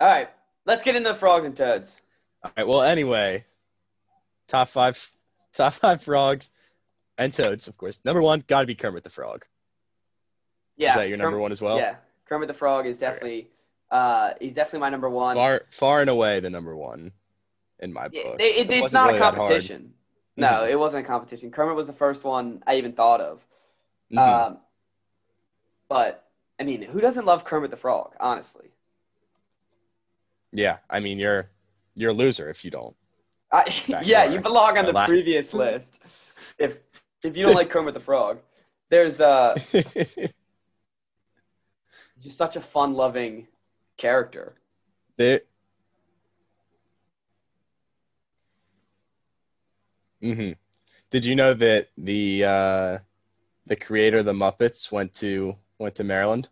All 0.00 0.08
right, 0.08 0.30
let's 0.64 0.82
get 0.82 0.96
into 0.96 1.10
the 1.10 1.18
frogs 1.18 1.44
and 1.44 1.56
toads. 1.56 2.00
All 2.42 2.52
right, 2.56 2.66
well 2.66 2.82
anyway, 2.82 3.44
top 4.46 4.68
five 4.68 4.96
top 5.52 5.72
five 5.74 6.02
frogs 6.02 6.50
and 7.16 7.32
toads, 7.32 7.68
of 7.68 7.76
course. 7.76 8.04
Number 8.04 8.22
one, 8.22 8.44
gotta 8.46 8.66
be 8.66 8.74
Kermit 8.74 9.04
the 9.04 9.10
Frog. 9.10 9.44
Yeah, 10.76 10.90
is 10.90 10.94
that 10.96 11.08
your 11.08 11.18
number 11.18 11.32
Kermit- 11.32 11.42
one 11.42 11.52
as 11.52 11.60
well? 11.62 11.76
Yeah, 11.78 11.96
Kermit 12.28 12.48
the 12.48 12.54
Frog 12.54 12.86
is 12.86 12.98
definitely 12.98 13.48
uh 13.90 14.32
he's 14.40 14.54
definitely 14.54 14.80
my 14.80 14.90
number 14.90 15.08
one. 15.08 15.34
Far 15.34 15.62
far 15.70 16.00
and 16.00 16.10
away 16.10 16.40
the 16.40 16.50
number 16.50 16.76
one 16.76 17.12
in 17.80 17.92
my 17.92 18.08
book. 18.08 18.36
it- 18.38 18.40
it- 18.40 18.70
it's 18.70 18.80
wasn't 18.82 19.06
really 19.06 19.18
a 19.18 19.20
competition. 19.20 19.94
No, 20.36 20.64
it 20.64 20.78
wasn't 20.78 21.04
a 21.04 21.08
competition. 21.08 21.50
Kermit 21.50 21.74
was 21.74 21.88
the 21.88 21.92
first 21.92 22.22
one 22.22 22.62
I 22.64 22.76
even 22.76 22.92
thought 22.92 23.20
of. 23.20 23.44
Mhm. 24.12 24.18
Um, 24.18 24.58
but 25.88 26.28
I 26.60 26.62
mean, 26.62 26.82
who 26.82 27.00
doesn't 27.00 27.24
love 27.26 27.44
Kermit 27.44 27.72
the 27.72 27.76
Frog? 27.76 28.14
Honestly, 28.20 28.68
yeah, 30.52 30.78
I 30.88 31.00
mean 31.00 31.18
you're 31.18 31.46
you're 31.96 32.10
a 32.10 32.14
loser 32.14 32.48
if 32.50 32.64
you 32.64 32.70
don't. 32.70 32.94
I, 33.50 33.74
yeah, 34.02 34.24
door. 34.24 34.34
you 34.34 34.40
belong 34.40 34.78
on 34.78 34.86
The 34.86 35.04
previous 35.04 35.54
list. 35.62 35.98
If 36.58 36.80
if 37.22 37.36
you 37.36 37.44
don't 37.44 37.54
like 37.54 37.70
Kermit 37.70 37.94
the 37.94 38.00
Frog, 38.00 38.38
there's 38.90 39.20
uh 39.20 39.54
just 42.20 42.36
such 42.36 42.56
a 42.56 42.60
fun-loving 42.60 43.46
character. 43.96 44.54
There. 45.16 45.40
hmm 50.20 50.52
Did 51.10 51.24
you 51.24 51.34
know 51.34 51.54
that 51.54 51.88
the 51.96 52.44
uh, 52.44 52.98
the 53.66 53.76
creator 53.76 54.18
of 54.18 54.24
the 54.24 54.32
Muppets 54.32 54.92
went 54.92 55.12
to 55.14 55.54
went 55.78 55.94
to 55.96 56.04
Maryland? 56.04 56.48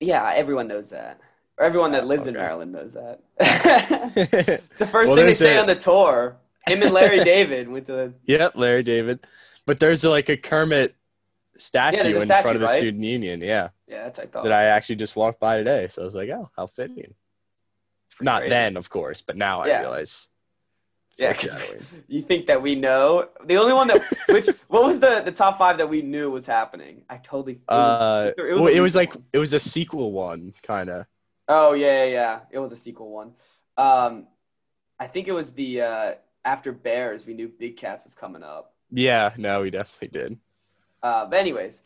Yeah, 0.00 0.32
everyone 0.34 0.68
knows 0.68 0.90
that. 0.90 1.20
Or 1.60 1.64
everyone 1.66 1.92
that 1.92 2.04
Oh, 2.04 2.06
lives 2.06 2.26
in 2.26 2.34
okay. 2.34 2.42
Maryland 2.46 2.72
knows 2.72 2.94
that. 2.94 3.20
it's 3.38 4.78
the 4.78 4.86
first 4.86 5.08
Well, 5.08 5.16
thing 5.16 5.26
they 5.26 5.32
say 5.34 5.56
a- 5.56 5.60
on 5.60 5.66
the 5.66 5.74
tour. 5.74 6.38
Him 6.66 6.80
and 6.82 6.90
Larry 6.90 7.22
David 7.24 7.68
went 7.68 7.86
to. 7.88 8.14
yep, 8.24 8.52
Larry 8.56 8.82
David. 8.82 9.26
But 9.66 9.78
there's 9.78 10.02
like 10.02 10.30
a 10.30 10.38
Kermit 10.38 10.94
statue 11.56 12.02
there's 12.02 12.16
a 12.16 12.20
in 12.20 12.24
statue, 12.28 12.42
front 12.42 12.56
of 12.56 12.60
the 12.60 12.66
right? 12.66 12.78
student 12.78 13.02
union. 13.04 13.42
Yeah, 13.42 13.68
Yeah, 13.86 14.04
that's 14.04 14.18
what 14.18 14.26
I 14.26 14.30
thought. 14.30 14.42
that 14.44 14.52
I 14.52 14.64
actually 14.64 14.96
just 14.96 15.16
walked 15.16 15.38
by 15.38 15.58
today. 15.58 15.86
So 15.88 16.00
I 16.00 16.04
was 16.06 16.14
like, 16.14 16.30
oh, 16.30 16.48
how 16.56 16.66
fitting. 16.66 17.14
Not 18.22 18.40
Crazy. 18.40 18.50
then, 18.50 18.76
of 18.78 18.88
course, 18.88 19.20
but 19.20 19.36
now 19.36 19.66
Yeah. 19.66 19.78
I 19.78 19.80
realize. 19.80 20.28
Yeah, 21.18 21.34
'cause 21.34 21.50
Foreshadowing. 21.50 21.86
you 22.08 22.22
think 22.22 22.46
that 22.46 22.62
we 22.62 22.74
know 22.74 23.28
the 23.44 23.58
only 23.58 23.74
one 23.74 23.88
that 23.88 24.02
which 24.30 24.46
what 24.68 24.84
was 24.84 24.98
the 25.00 25.20
the 25.22 25.32
top 25.32 25.58
five 25.58 25.76
that 25.76 25.88
we 25.90 26.00
knew 26.00 26.30
was 26.30 26.46
happening? 26.46 27.02
I 27.10 27.18
totally. 27.18 27.54
It 27.54 27.60
Uh, 27.68 28.32
a 28.38 28.54
well, 28.54 28.68
it 28.68 28.80
was 28.80 28.96
like 28.96 29.14
one. 29.14 29.24
it 29.34 29.38
was 29.38 29.52
a 29.52 29.60
sequel 29.60 30.12
one, 30.12 30.54
kind 30.62 30.88
of. 30.88 31.04
Oh 31.50 31.72
yeah, 31.72 32.04
yeah, 32.04 32.10
yeah. 32.10 32.40
It 32.52 32.58
was 32.60 32.70
a 32.70 32.76
sequel 32.76 33.10
one. 33.10 33.32
Um, 33.76 34.28
I 35.00 35.08
think 35.08 35.26
it 35.26 35.32
was 35.32 35.50
the 35.50 35.82
uh 35.82 36.12
after 36.44 36.70
Bears. 36.72 37.26
We 37.26 37.34
knew 37.34 37.48
Big 37.48 37.76
Cats 37.76 38.04
was 38.04 38.14
coming 38.14 38.44
up. 38.44 38.72
Yeah, 38.92 39.30
no, 39.36 39.62
we 39.62 39.70
definitely 39.70 40.16
did. 40.16 40.38
Uh, 41.02 41.26
but 41.26 41.38
anyways, 41.40 41.80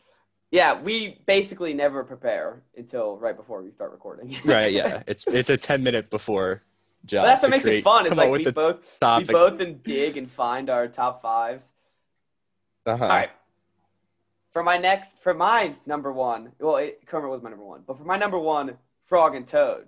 yeah, 0.51 0.79
we 0.79 1.19
basically 1.25 1.73
never 1.73 2.03
prepare 2.03 2.61
until 2.77 3.17
right 3.17 3.35
before 3.35 3.63
we 3.63 3.71
start 3.71 3.91
recording. 3.91 4.37
Right, 4.45 4.71
yeah. 4.71 5.01
It's 5.07 5.25
it's 5.25 5.49
a 5.49 5.57
ten 5.57 5.81
minute 5.81 6.11
before 6.11 6.61
job. 7.05 7.23
But 7.23 7.25
that's 7.25 7.41
what 7.41 7.51
makes 7.51 7.63
create- 7.63 7.79
it 7.79 7.83
fun. 7.83 8.05
Come 8.05 8.17
like 8.19 8.31
we 8.31 8.51
both 8.51 8.77
topic. 8.99 9.27
we 9.27 9.33
both 9.33 9.59
and 9.59 9.81
dig 9.81 10.17
and 10.17 10.29
find 10.29 10.69
our 10.69 10.87
top 10.87 11.23
fives. 11.23 11.63
uh-huh. 12.85 13.03
All 13.03 13.09
right. 13.09 13.31
For 14.53 14.63
my 14.63 14.77
next, 14.77 15.19
for 15.21 15.33
my 15.33 15.75
number 15.85 16.13
one, 16.13 16.51
well, 16.59 16.77
it, 16.77 17.05
Kermit 17.07 17.29
was 17.29 17.41
my 17.41 17.49
number 17.49 17.65
one, 17.65 17.81
but 17.85 17.97
for 17.97 18.05
my 18.05 18.17
number 18.17 18.39
one, 18.39 18.77
Frog 19.05 19.35
and 19.35 19.47
Toad, 19.47 19.87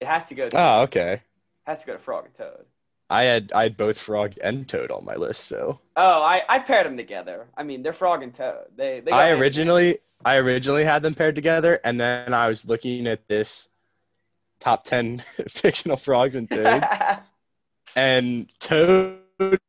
it 0.00 0.06
has 0.06 0.26
to 0.26 0.34
go. 0.34 0.48
To, 0.48 0.56
Oh, 0.58 0.82
okay. 0.82 1.20
has 1.66 1.80
to 1.80 1.86
go 1.86 1.92
to 1.92 1.98
Frog 1.98 2.26
and 2.26 2.34
Toad. 2.34 2.66
I 3.10 3.24
had 3.24 3.52
I 3.52 3.64
had 3.64 3.76
both 3.76 3.98
frog 3.98 4.34
and 4.42 4.68
toad 4.68 4.92
on 4.92 5.04
my 5.04 5.16
list, 5.16 5.44
so 5.44 5.80
Oh, 5.96 6.22
I, 6.22 6.42
I 6.48 6.60
paired 6.60 6.86
them 6.86 6.96
together. 6.96 7.48
I 7.56 7.64
mean, 7.64 7.82
they're 7.82 7.92
Frog 7.92 8.22
and 8.22 8.32
Toad. 8.32 8.66
They, 8.76 9.00
they 9.00 9.10
I 9.10 9.32
originally 9.32 9.98
I 10.24 10.36
originally 10.36 10.84
had 10.84 11.02
them 11.02 11.14
paired 11.14 11.34
together, 11.34 11.80
and 11.84 11.98
then 11.98 12.32
I 12.32 12.48
was 12.48 12.68
looking 12.68 13.06
at 13.08 13.26
this 13.26 13.68
top 14.60 14.84
ten 14.84 15.18
fictional 15.48 15.96
frogs 15.96 16.36
and 16.36 16.48
toads, 16.48 16.88
and 17.96 18.48
Toad 18.60 19.18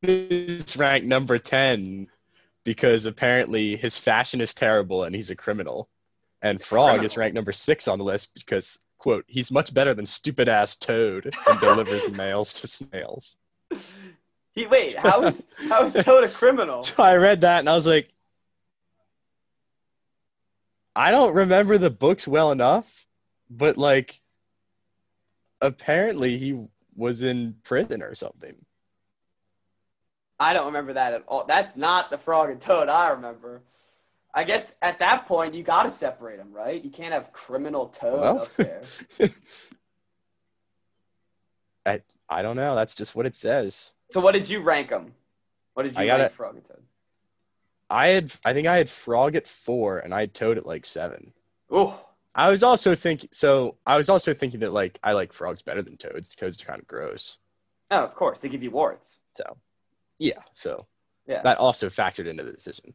is 0.03 0.77
ranked 0.77 1.07
number 1.07 1.39
ten 1.39 2.07
because 2.63 3.07
apparently 3.07 3.75
his 3.75 3.97
fashion 3.97 4.39
is 4.39 4.53
terrible 4.53 5.03
and 5.03 5.15
he's 5.15 5.31
a 5.31 5.35
criminal, 5.35 5.89
and 6.41 6.62
Frog 6.62 7.04
is 7.04 7.17
ranked 7.17 7.36
number 7.36 7.51
six 7.51 7.88
on 7.88 7.97
the 7.97 8.04
list 8.04 8.34
because 8.34 8.84
quote 8.97 9.25
he's 9.27 9.51
much 9.51 9.73
better 9.73 9.93
than 9.93 10.06
stupid 10.06 10.47
ass 10.47 10.75
Toad 10.75 11.36
and 11.47 11.60
delivers 11.60 12.10
mails 12.12 12.60
to 12.60 12.67
snails. 12.67 13.36
He 14.54 14.67
wait, 14.67 14.95
how 14.95 15.23
is 15.23 15.43
how 15.69 15.86
is 15.86 15.93
Toad 16.04 16.23
a 16.23 16.30
criminal? 16.30 16.82
So 16.84 17.04
I 17.04 17.15
read 17.17 17.41
that 17.41 17.60
and 17.60 17.69
I 17.69 17.75
was 17.75 17.88
like, 17.88 18.10
I 20.95 21.12
don't 21.12 21.36
remember 21.36 21.77
the 21.77 21.89
books 21.89 22.27
well 22.27 22.51
enough, 22.51 23.08
but 23.49 23.77
like, 23.77 24.19
apparently 25.62 26.38
he 26.38 26.67
was 26.97 27.23
in 27.23 27.56
prison 27.63 28.01
or 28.01 28.13
something. 28.15 28.54
I 30.39 30.54
don't 30.54 30.65
remember 30.65 30.93
that 30.93 31.13
at 31.13 31.23
all. 31.27 31.45
That's 31.45 31.77
not 31.77 32.10
the 32.10 32.17
Frog 32.17 32.49
and 32.49 32.60
Toad 32.60 32.89
I 32.89 33.10
remember. 33.10 33.62
I 34.33 34.43
guess 34.45 34.73
at 34.81 34.99
that 34.99 35.27
point 35.27 35.53
you 35.53 35.63
got 35.63 35.83
to 35.83 35.91
separate 35.91 36.37
them, 36.37 36.53
right? 36.53 36.81
You 36.83 36.89
can't 36.89 37.11
have 37.13 37.33
criminal 37.33 37.87
Toad 37.87 38.13
Well. 38.19 38.39
up 38.39 38.47
there. 38.55 38.81
I 41.85 42.01
I 42.29 42.41
don't 42.41 42.55
know. 42.55 42.75
That's 42.75 42.95
just 42.95 43.15
what 43.15 43.25
it 43.25 43.35
says. 43.35 43.93
So 44.11 44.19
what 44.19 44.33
did 44.33 44.47
you 44.49 44.61
rank 44.61 44.89
them? 44.89 45.13
What 45.73 45.83
did 45.83 45.93
you 45.95 45.99
I 46.01 46.05
gotta- 46.05 46.23
rank 46.23 46.33
Frog 46.33 46.55
and 46.55 46.65
Toad? 46.67 46.83
I 47.89 48.07
had 48.07 48.33
I 48.45 48.53
think 48.53 48.67
I 48.67 48.77
had 48.77 48.89
Frog 48.89 49.35
at 49.35 49.47
four 49.47 49.97
and 49.97 50.13
I 50.13 50.21
had 50.21 50.33
Toad 50.33 50.57
at 50.57 50.65
like 50.65 50.85
seven. 50.85 51.33
Ooh, 51.73 51.93
I 52.35 52.49
was 52.49 52.63
also 52.63 52.95
thinking 52.95 53.29
so 53.33 53.77
I 53.85 53.97
was 53.97 54.09
also 54.09 54.33
thinking 54.33 54.59
that 54.61 54.71
like 54.71 54.99
I 55.03 55.13
like 55.13 55.33
frogs 55.33 55.61
better 55.61 55.81
than 55.81 55.97
toads. 55.97 56.33
Toads 56.35 56.61
are 56.61 56.65
kind 56.65 56.79
of 56.79 56.87
gross. 56.87 57.39
oh, 57.89 57.97
of 58.03 58.15
course 58.15 58.39
they 58.39 58.47
give 58.49 58.63
you 58.63 58.71
warts. 58.71 59.17
So 59.35 59.43
yeah, 60.19 60.39
so 60.53 60.85
Yeah. 61.27 61.41
that 61.41 61.57
also 61.57 61.87
factored 61.89 62.27
into 62.27 62.43
the 62.43 62.51
decision. 62.51 62.93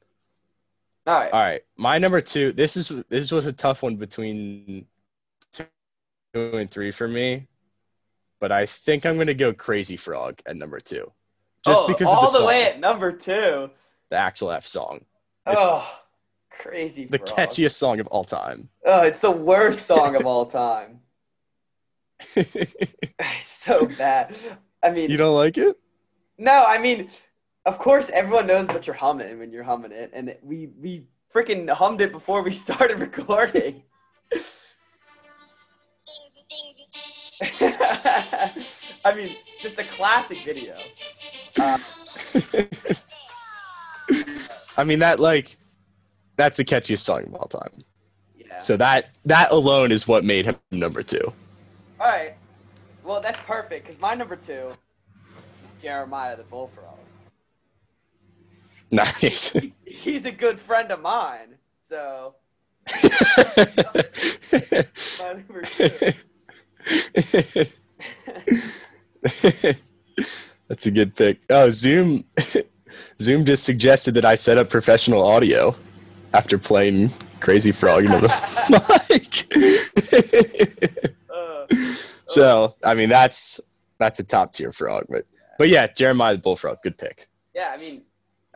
All 1.06 1.14
right. 1.14 1.32
All 1.32 1.40
right, 1.40 1.62
my 1.78 1.98
number 1.98 2.20
two. 2.20 2.52
This 2.52 2.76
is 2.76 2.88
this 3.08 3.30
was 3.30 3.46
a 3.46 3.52
tough 3.52 3.82
one 3.82 3.96
between 3.96 4.86
two 5.52 5.66
and 6.34 6.68
three 6.70 6.90
for 6.90 7.06
me, 7.06 7.46
but 8.40 8.50
I 8.50 8.66
think 8.66 9.06
I'm 9.06 9.16
gonna 9.16 9.32
go 9.34 9.52
Crazy 9.52 9.96
Frog 9.96 10.40
at 10.46 10.56
number 10.56 10.80
two, 10.80 11.10
just 11.64 11.84
oh, 11.84 11.86
because 11.86 12.08
all 12.08 12.14
of 12.14 12.20
the, 12.22 12.26
the 12.32 12.38
song, 12.38 12.46
way 12.48 12.64
at 12.64 12.80
number 12.80 13.12
two. 13.12 13.70
the 14.10 14.16
Axel 14.16 14.50
F 14.50 14.64
song, 14.66 14.96
It's 15.46 15.56
Oh, 15.60 15.88
crazy. 16.50 17.06
the 17.06 17.18
frog. 17.18 17.30
catchiest 17.30 17.74
song 17.74 18.00
of 18.00 18.08
all 18.08 18.24
time. 18.24 18.68
Oh, 18.84 19.02
it's 19.02 19.20
the 19.20 19.30
worst 19.30 19.86
song 19.86 20.16
of 20.16 20.26
all 20.26 20.46
time. 20.46 21.00
So 23.40 23.86
bad. 23.98 24.36
I 24.82 24.90
mean, 24.90 25.10
you 25.10 25.16
don't 25.16 25.34
like 25.34 25.56
it? 25.58 25.76
no, 26.38 26.64
I 26.66 26.78
mean, 26.78 27.10
of 27.66 27.78
course, 27.78 28.08
everyone 28.10 28.46
knows 28.46 28.68
what 28.68 28.86
you're 28.86 28.94
humming 28.94 29.40
when 29.40 29.50
you're 29.50 29.64
humming 29.64 29.90
it, 29.92 30.10
and 30.14 30.34
we 30.42 30.68
we 30.80 31.04
freaking 31.34 31.68
hummed 31.68 32.00
it 32.00 32.12
before 32.12 32.42
we 32.42 32.52
started 32.64 33.00
recording. 33.00 33.82
I 39.04 39.14
mean, 39.14 39.26
just 39.26 39.78
a 39.78 39.84
classic 39.96 40.38
video. 40.38 40.74
Uh, 41.58 41.76
I 44.80 44.84
mean 44.84 45.00
that 45.00 45.18
like 45.20 45.56
that's 46.36 46.56
the 46.56 46.64
catchiest 46.64 47.04
song 47.04 47.24
of 47.26 47.34
all 47.34 47.48
time. 47.48 47.84
yeah. 48.38 48.58
So 48.60 48.76
that 48.76 49.10
that 49.24 49.50
alone 49.50 49.90
is 49.90 50.06
what 50.06 50.24
made 50.24 50.46
him 50.46 50.56
number 50.70 51.02
two. 51.02 51.20
All 52.00 52.06
right. 52.06 52.34
Well, 53.04 53.20
that's 53.20 53.38
perfect 53.46 53.86
because 53.86 54.00
my 54.00 54.14
number 54.14 54.36
two 54.36 54.66
is 54.68 54.78
Jeremiah 55.82 56.36
the 56.36 56.44
Bullfrog. 56.44 56.96
Nice. 58.92 59.52
He's 59.84 60.24
a 60.26 60.30
good 60.30 60.60
friend 60.60 60.92
of 60.92 61.00
mine, 61.02 61.56
so 61.88 62.34
my 65.18 65.32
number 65.32 65.62
two. 65.62 65.88
That's 70.68 70.86
a 70.86 70.90
good 70.90 71.14
pick. 71.14 71.40
Oh, 71.50 71.70
Zoom 71.70 72.22
Zoom 73.20 73.44
just 73.44 73.64
suggested 73.64 74.14
that 74.14 74.24
I 74.24 74.34
set 74.34 74.58
up 74.58 74.68
professional 74.68 75.22
audio 75.26 75.74
after 76.34 76.58
playing 76.58 77.10
Crazy 77.40 77.72
Frog 77.72 78.04
into 78.04 78.18
the 78.18 78.28
mic. 79.08 79.46
Uh, 81.30 81.66
so, 82.26 82.74
I 82.84 82.94
mean, 82.94 83.08
that's 83.08 83.60
that's 83.98 84.18
a 84.20 84.24
top 84.24 84.52
tier 84.52 84.72
frog, 84.72 85.06
but 85.08 85.24
but 85.58 85.68
yeah, 85.68 85.86
Jeremiah 85.88 86.34
the 86.34 86.38
Bullfrog, 86.40 86.82
good 86.82 86.98
pick. 86.98 87.28
yeah, 87.54 87.74
I 87.76 87.80
mean, 87.80 88.02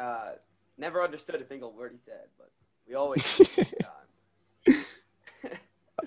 uh, 0.00 0.30
never 0.78 1.02
understood 1.02 1.36
a 1.40 1.46
single 1.46 1.72
word 1.72 1.92
he 1.92 1.98
said, 2.04 2.26
but 2.38 2.50
we 2.88 2.94
always. 2.94 3.58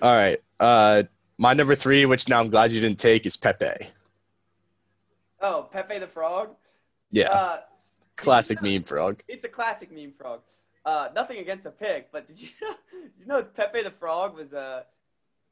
All 0.02 0.14
right. 0.16 0.40
Uh 0.60 1.04
my 1.38 1.52
number 1.52 1.74
3, 1.74 2.06
which 2.06 2.28
now 2.28 2.38
I'm 2.38 2.48
glad 2.48 2.70
you 2.70 2.80
didn't 2.80 3.00
take 3.00 3.26
is 3.26 3.36
Pepe. 3.36 3.66
Oh, 5.40 5.68
Pepe 5.72 5.98
the 5.98 6.06
Frog. 6.06 6.50
Yeah, 7.10 7.28
Uh, 7.30 7.60
classic 8.16 8.62
meme 8.62 8.82
frog. 8.84 9.20
it's 9.28 9.44
a 9.44 9.48
classic 9.48 9.90
meme 9.92 10.12
frog. 10.16 10.40
Uh, 10.86 11.08
nothing 11.14 11.38
against 11.38 11.64
the 11.64 11.70
pig, 11.70 12.04
but 12.12 12.26
did 12.28 12.40
you 12.40 12.48
know, 12.62 12.74
you 13.18 13.26
know 13.26 13.42
Pepe 13.42 13.82
the 13.82 13.90
Frog 13.90 14.36
was 14.36 14.52
uh, 14.52 14.82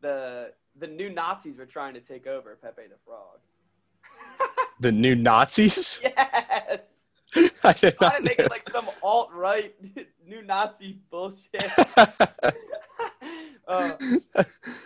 the 0.00 0.52
the 0.78 0.87
new 0.87 1.11
Nazis 1.11 1.57
were 1.59 1.66
trying 1.66 1.94
to 1.94 2.00
take 2.00 2.26
over 2.26 2.57
Pepe 2.62 2.83
the 2.88 2.98
Frog. 3.05 3.38
The 4.81 4.90
new 4.92 5.14
Nazis? 5.14 6.00
yes. 6.02 6.52
I 7.64 7.73
did 7.73 7.97
Trying 7.97 8.11
not 8.11 8.16
to 8.16 8.23
make 8.23 8.38
it 8.38 8.51
like 8.51 8.68
some 8.71 8.87
alt 9.03 9.31
right 9.33 9.75
new 10.27 10.42
Nazi 10.42 10.99
bullshit. 11.11 11.62
uh, 13.68 13.92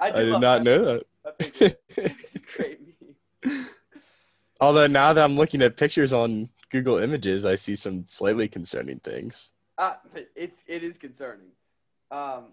I 0.00 0.10
do 0.12 0.24
did 0.26 0.40
not 0.40 0.58
Pepe. 0.58 0.64
know 0.64 0.84
that. 0.84 1.38
Pepe's 1.38 1.76
Pepe's 1.94 2.34
a 2.36 2.56
great 2.56 2.80
meme. 3.44 3.66
Although 4.60 4.86
now 4.86 5.12
that 5.12 5.24
I'm 5.24 5.34
looking 5.34 5.60
at 5.62 5.76
pictures 5.76 6.12
on 6.12 6.48
Google 6.70 6.98
Images, 6.98 7.44
I 7.44 7.56
see 7.56 7.74
some 7.74 8.04
slightly 8.06 8.48
concerning 8.48 8.98
things. 9.00 9.52
Uh, 9.78 9.94
it's 10.34 10.64
it 10.66 10.82
is 10.82 10.98
concerning. 10.98 11.48
Um, 12.10 12.52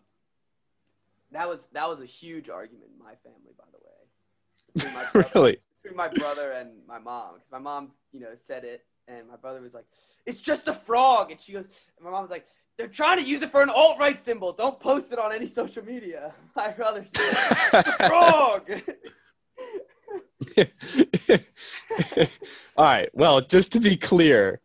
that 1.32 1.48
was 1.48 1.68
that 1.72 1.88
was 1.88 2.02
a 2.02 2.06
huge 2.06 2.50
argument 2.50 2.90
in 2.94 3.00
my 3.04 3.14
family, 3.24 3.54
by 3.58 3.66
the 3.72 3.78
way. 3.78 3.94
Between 4.74 4.94
my 4.94 5.06
brother, 5.14 5.30
really? 5.36 5.58
between 5.82 5.98
my 5.98 6.08
brother 6.08 6.52
and 6.52 6.72
my 6.88 7.00
mom, 7.00 7.36
because 7.36 7.52
my 7.52 7.60
mom, 7.60 7.92
you 8.12 8.20
know, 8.20 8.36
said 8.46 8.64
it, 8.64 8.86
and 9.08 9.28
my 9.28 9.36
brother 9.36 9.62
was 9.62 9.74
like, 9.74 9.86
"It's 10.26 10.42
just 10.42 10.68
a 10.68 10.74
frog," 10.74 11.32
and 11.32 11.40
she 11.40 11.54
goes, 11.54 11.66
and 11.98 12.06
my 12.06 12.12
mom 12.12 12.22
was 12.24 12.32
like, 12.32 12.46
"They're 12.78 12.88
trying 12.88 13.18
to 13.20 13.24
use 13.24 13.42
it 13.42 13.52
for 13.52 13.62
an 13.62 13.70
alt 13.70 13.98
right 14.00 14.22
symbol. 14.24 14.54
Don't 14.54 14.80
post 14.80 15.12
it 15.12 15.20
on 15.20 15.34
any 15.34 15.48
social 15.48 15.84
media." 15.84 16.34
My 16.56 16.70
brother, 16.72 17.06
said, 17.14 17.84
frog. 18.08 18.72
All 22.78 22.86
right. 22.86 23.10
Well, 23.14 23.42
just 23.42 23.74
to 23.74 23.80
be 23.80 23.96
clear, 23.96 24.62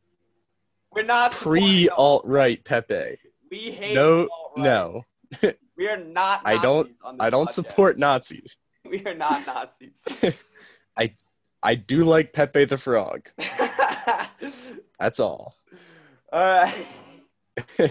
We're 0.92 1.02
not 1.04 1.32
pre 1.32 1.88
alt 1.90 2.22
right 2.26 2.62
Pepe. 2.64 3.16
We 3.50 3.70
hate 3.72 3.94
No, 3.94 4.28
alt-right. 4.28 4.64
no, 4.64 5.02
We 5.76 5.88
are 5.88 5.96
not. 5.96 6.42
I 6.44 6.58
don't- 6.58 6.90
I 7.20 7.30
don't 7.30 7.48
podcast. 7.48 7.52
support 7.52 7.98
Nazis. 7.98 8.58
We 8.84 9.04
are 9.06 9.14
not 9.14 9.46
Nazis. 9.46 10.42
I 10.98 11.14
I 11.62 11.74
do 11.74 12.04
like 12.04 12.32
Pepe 12.32 12.64
the 12.64 12.76
Frog. 12.78 13.28
That's 14.98 15.20
all. 15.20 15.54
All 16.32 16.40
right. 16.40 16.86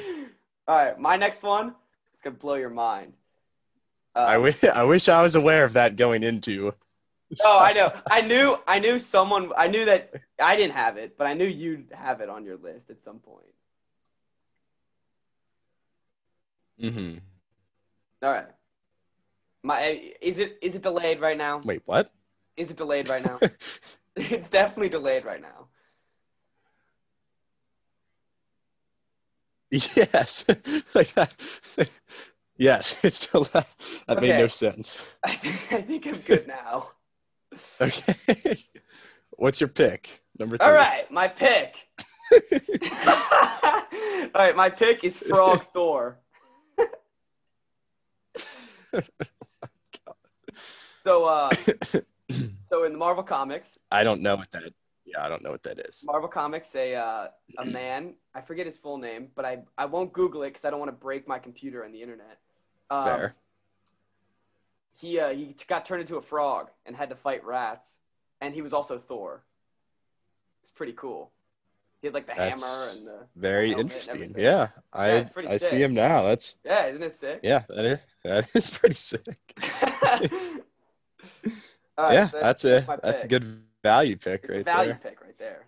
All 0.67 0.75
right. 0.75 0.99
My 0.99 1.15
next 1.15 1.43
one 1.43 1.69
is 1.69 2.19
gonna 2.23 2.35
blow 2.35 2.55
your 2.55 2.69
mind. 2.69 3.13
Uh, 4.15 4.19
I 4.19 4.37
wish 4.37 4.63
I 4.63 4.83
wish 4.83 5.09
I 5.09 5.21
was 5.21 5.35
aware 5.35 5.63
of 5.63 5.73
that 5.73 5.95
going 5.95 6.23
into. 6.23 6.73
Oh, 7.43 7.59
I 7.59 7.73
know. 7.73 7.91
I 8.09 8.21
knew. 8.21 8.57
I 8.65 8.79
knew 8.79 8.97
someone. 8.99 9.51
I 9.57 9.67
knew 9.67 9.83
that 9.83 10.13
I 10.41 10.55
didn't 10.55 10.75
have 10.75 10.95
it, 10.95 11.17
but 11.17 11.27
I 11.27 11.33
knew 11.33 11.43
you'd 11.45 11.91
have 11.91 12.21
it 12.21 12.29
on 12.29 12.45
your 12.45 12.55
list 12.55 12.89
at 12.89 13.03
some 13.03 13.19
point. 13.19 13.43
Mm-hmm. 16.81 17.17
All 18.23 18.31
right. 18.31 18.47
My 19.61 20.13
is 20.21 20.39
it 20.39 20.57
is 20.61 20.75
it 20.75 20.83
delayed 20.83 21.19
right 21.19 21.37
now? 21.37 21.59
Wait, 21.65 21.81
what? 21.85 22.09
Is 22.55 22.71
it 22.71 22.77
delayed 22.77 23.09
right 23.09 23.25
now? 23.25 23.39
it's 24.15 24.49
definitely 24.49 24.87
delayed 24.89 25.25
right 25.25 25.41
now. 25.41 25.66
Yes. 29.71 30.45
like 30.95 31.13
that. 31.13 31.33
yes. 32.57 33.03
It's 33.05 33.27
still 33.27 33.43
that 33.43 34.21
made 34.21 34.37
no 34.37 34.47
sense. 34.47 35.15
I 35.23 35.35
think, 35.35 35.73
I 35.73 35.81
think 35.81 36.05
I'm 36.05 36.17
good 36.21 36.47
now. 36.47 36.89
Okay. 37.81 38.57
What's 39.31 39.61
your 39.61 39.67
pick? 39.69 40.21
Number 40.39 40.57
three. 40.57 40.65
All 40.65 40.73
right, 40.73 41.09
my 41.11 41.27
pick. 41.27 41.75
All 44.33 44.43
right, 44.43 44.55
my 44.55 44.69
pick 44.69 45.03
is 45.03 45.15
Frog 45.15 45.63
Thor. 45.73 46.19
so, 51.03 51.25
uh, 51.25 51.49
so 52.69 52.83
in 52.83 52.91
the 52.91 52.97
Marvel 52.97 53.23
comics, 53.23 53.77
I 53.91 54.03
don't 54.03 54.21
know 54.21 54.35
what 54.35 54.51
that. 54.51 54.73
Yeah, 55.07 55.23
I 55.23 55.29
don't 55.29 55.41
know 55.41 55.51
what 55.51 55.63
that 55.63 55.79
is. 55.79 56.03
Marvel 56.05 56.27
Comics, 56.27 56.75
a 56.75 56.95
uh, 56.95 57.27
a 57.59 57.65
man, 57.71 58.13
I 58.35 58.41
forget 58.41 58.65
his 58.65 58.75
full 58.75 58.97
name, 58.97 59.29
but 59.35 59.45
I 59.45 59.59
I 59.77 59.85
won't 59.85 60.11
Google 60.11 60.43
it 60.43 60.49
because 60.49 60.65
I 60.65 60.69
don't 60.69 60.79
want 60.79 60.89
to 60.89 60.97
break 60.97 61.27
my 61.27 61.39
computer 61.39 61.83
and 61.83 61.95
the 61.95 62.01
internet. 62.01 62.39
Um, 62.89 63.03
Fair. 63.03 63.33
He 64.95 65.19
uh, 65.19 65.29
he 65.29 65.55
got 65.67 65.85
turned 65.85 66.01
into 66.01 66.17
a 66.17 66.21
frog 66.21 66.69
and 66.85 66.95
had 66.95 67.09
to 67.09 67.15
fight 67.15 67.45
rats, 67.45 67.99
and 68.41 68.53
he 68.53 68.61
was 68.61 68.73
also 68.73 68.97
Thor. 68.99 69.43
It's 70.63 70.71
pretty 70.73 70.93
cool. 70.93 71.31
He 72.01 72.07
had 72.07 72.13
like 72.13 72.25
the 72.25 72.33
That's 72.35 72.61
hammer 72.61 72.91
and 72.97 73.07
the 73.07 73.27
Very 73.35 73.71
interesting. 73.71 74.35
Yeah, 74.37 74.67
I 74.91 75.27
pretty 75.33 75.49
I 75.49 75.57
see 75.57 75.81
him 75.81 75.93
now. 75.93 76.23
That's 76.23 76.55
yeah, 76.65 76.87
isn't 76.87 77.01
it 77.01 77.17
sick? 77.17 77.39
yeah, 77.43 77.63
that 77.69 77.85
is 77.85 77.99
that 78.23 78.55
is 78.55 78.69
pretty 78.77 78.95
sick. 78.95 79.37
All 81.97 82.05
right, 82.05 82.13
yeah, 82.13 82.27
so 82.27 82.39
that's 82.41 82.65
a 82.65 82.83
my 82.87 82.97
that's 83.01 83.23
a 83.23 83.27
good 83.27 83.63
value 83.83 84.17
pick 84.17 84.47
right 84.49 84.65
value 84.65 84.89
there. 84.93 84.99
pick 85.03 85.21
right 85.21 85.37
there. 85.37 85.65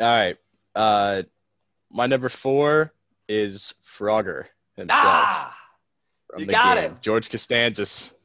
All 0.00 0.06
right, 0.06 0.36
uh, 0.74 1.22
my 1.92 2.06
number 2.06 2.28
four 2.28 2.92
is 3.28 3.74
Frogger 3.84 4.46
himself 4.76 5.02
Ah, 5.04 5.56
from 6.30 6.40
you 6.40 6.46
the 6.46 6.52
got 6.52 6.74
game. 6.76 6.84
him. 6.92 6.98
George 7.00 7.28
Costanza's 7.30 8.16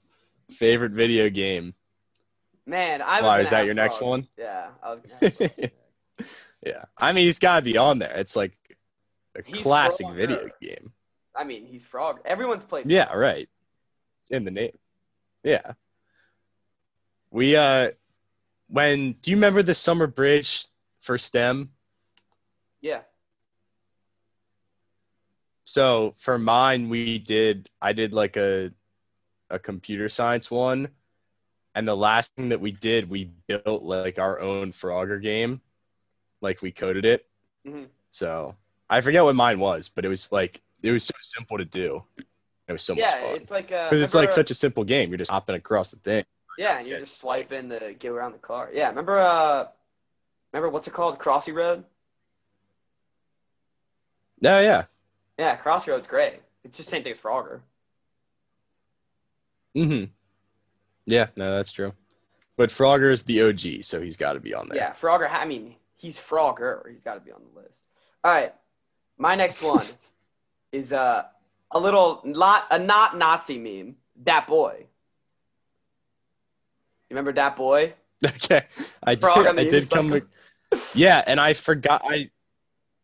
favorite 0.52 0.92
video 0.92 1.30
game. 1.30 1.74
man, 2.66 3.02
I 3.02 3.22
was. 3.22 3.24
Why 3.28 3.42
is 3.42 3.50
that 3.50 3.66
your 3.66 3.74
next 3.74 4.02
one? 4.02 4.28
Yeah, 4.38 4.68
I 4.84 4.92
was. 4.94 5.02
Gonna 5.02 5.16
have 5.22 5.36
Frog. 5.36 5.72
Yeah, 6.66 6.84
I 6.98 7.12
mean 7.12 7.26
he's 7.26 7.40
got 7.40 7.58
to 7.58 7.62
be 7.66 7.78
on 7.78 8.00
there. 8.00 8.14
It's 8.16 8.36
like 8.38 8.54
a 9.36 9.42
He's 9.46 9.62
classic 9.62 10.06
Frogger. 10.08 10.16
video 10.16 10.50
game. 10.62 10.94
I 11.36 11.44
mean, 11.44 11.66
he's 11.66 11.84
Frog. 11.84 12.20
Everyone's 12.24 12.64
played. 12.64 12.86
Yeah, 12.90 13.12
right. 13.14 13.50
It's 14.22 14.30
in 14.32 14.46
the 14.46 14.52
name. 14.52 14.72
Yeah. 15.44 15.74
We 17.32 17.56
uh 17.56 17.92
when 18.74 19.12
do 19.22 19.30
you 19.30 19.38
remember 19.38 19.62
the 19.62 19.76
summer 19.76 20.08
bridge 20.08 20.66
for 21.00 21.16
STEM? 21.16 21.70
Yeah. 22.82 23.02
So 25.64 26.16
for 26.18 26.40
mine 26.40 26.90
we 26.90 27.20
did 27.20 27.70
I 27.82 27.94
did 27.94 28.14
like 28.14 28.36
a 28.36 28.72
a 29.52 29.60
computer 29.60 30.10
science 30.10 30.50
one 30.50 30.90
and 31.76 31.88
the 31.88 31.96
last 31.96 32.36
thing 32.36 32.50
that 32.50 32.60
we 32.60 32.72
did 32.72 33.08
we 33.10 33.26
built 33.48 33.84
like 33.84 34.18
our 34.18 34.40
own 34.40 34.72
Frogger 34.72 35.22
game. 35.22 35.62
Like 36.42 36.64
we 36.64 36.72
coded 36.72 37.06
it. 37.06 37.28
Mhm. 37.68 37.88
So 38.10 38.56
I 38.90 39.02
forget 39.02 39.24
what 39.24 39.36
mine 39.36 39.60
was, 39.60 39.88
but 39.88 40.04
it 40.04 40.10
was 40.10 40.32
like 40.32 40.62
it 40.82 40.92
was 40.92 41.04
so 41.04 41.14
simple 41.22 41.60
to 41.60 41.66
do. 41.66 42.04
It 42.68 42.72
was 42.72 42.82
so 42.82 42.96
much 42.96 43.14
fun. 43.14 43.24
yeah, 43.24 43.36
it's 43.36 43.52
like 43.52 43.72
uh, 43.72 43.90
Because 43.90 44.02
it's 44.02 44.16
like 44.16 44.32
such 44.32 44.50
a 44.50 44.56
simple 44.56 44.84
game. 44.84 45.10
You're 45.10 45.18
just 45.20 45.32
hopping 45.32 45.56
across 45.56 45.92
the 45.92 46.00
thing. 46.00 46.26
Yeah, 46.58 46.78
and 46.78 46.88
you're 46.88 46.98
Yeah. 46.98 47.04
just 47.06 47.20
swiping 47.20 47.70
to 47.70 47.94
get 47.98 48.12
around 48.12 48.34
the 48.34 48.38
car. 48.40 48.70
Yeah, 48.74 48.90
remember 48.90 49.20
uh 49.20 49.68
remember 50.52 50.70
what's 50.70 50.88
it 50.88 50.94
called? 50.94 51.20
Crossy 51.20 51.54
Road? 51.54 51.84
Yeah, 54.40 54.62
yeah. 54.62 54.84
Yeah, 55.40 55.58
Crossy 55.58 55.88
Road's 55.88 56.08
great. 56.08 56.42
It's 56.64 56.78
just 56.78 56.90
same 56.90 57.04
thing 57.04 57.12
as 57.14 57.20
Frogger. 57.20 57.62
Mm-hmm. 59.76 60.06
Yeah, 61.06 61.28
no, 61.36 61.56
that's 61.56 61.72
true. 61.72 61.92
But 62.56 62.70
Frogger 62.70 63.12
is 63.12 63.24
the 63.24 63.42
OG, 63.42 63.84
so 63.84 64.00
he's 64.02 64.16
got 64.16 64.34
to 64.34 64.40
be 64.40 64.54
on 64.54 64.68
there. 64.70 64.78
Yeah, 64.78 64.94
Frogger 64.94 65.28
I 65.30 65.46
mean, 65.46 65.76
he's 65.96 66.18
Frogger. 66.18 66.88
He's 66.90 67.02
gotta 67.02 67.20
be 67.20 67.32
on 67.32 67.42
the 67.54 67.60
list. 67.62 67.80
Alright. 68.26 68.54
My 69.18 69.36
next 69.36 69.64
one 69.68 69.86
is 70.72 70.94
uh 70.94 71.24
a 71.72 71.80
little 71.80 72.22
not 72.24 72.68
a 72.70 72.78
not 72.78 73.18
Nazi 73.18 73.58
meme. 73.58 73.96
That 74.26 74.46
boy. 74.48 74.86
Remember 77.14 77.32
that 77.34 77.56
boy? 77.56 77.94
Okay, 78.26 78.62
I 79.04 79.16
did. 79.16 79.26
I 79.26 79.66
did 79.66 79.90
come. 79.90 80.22
Yeah, 80.96 81.22
and 81.28 81.42
I 81.42 81.54
forgot. 81.54 82.04
I 82.06 82.30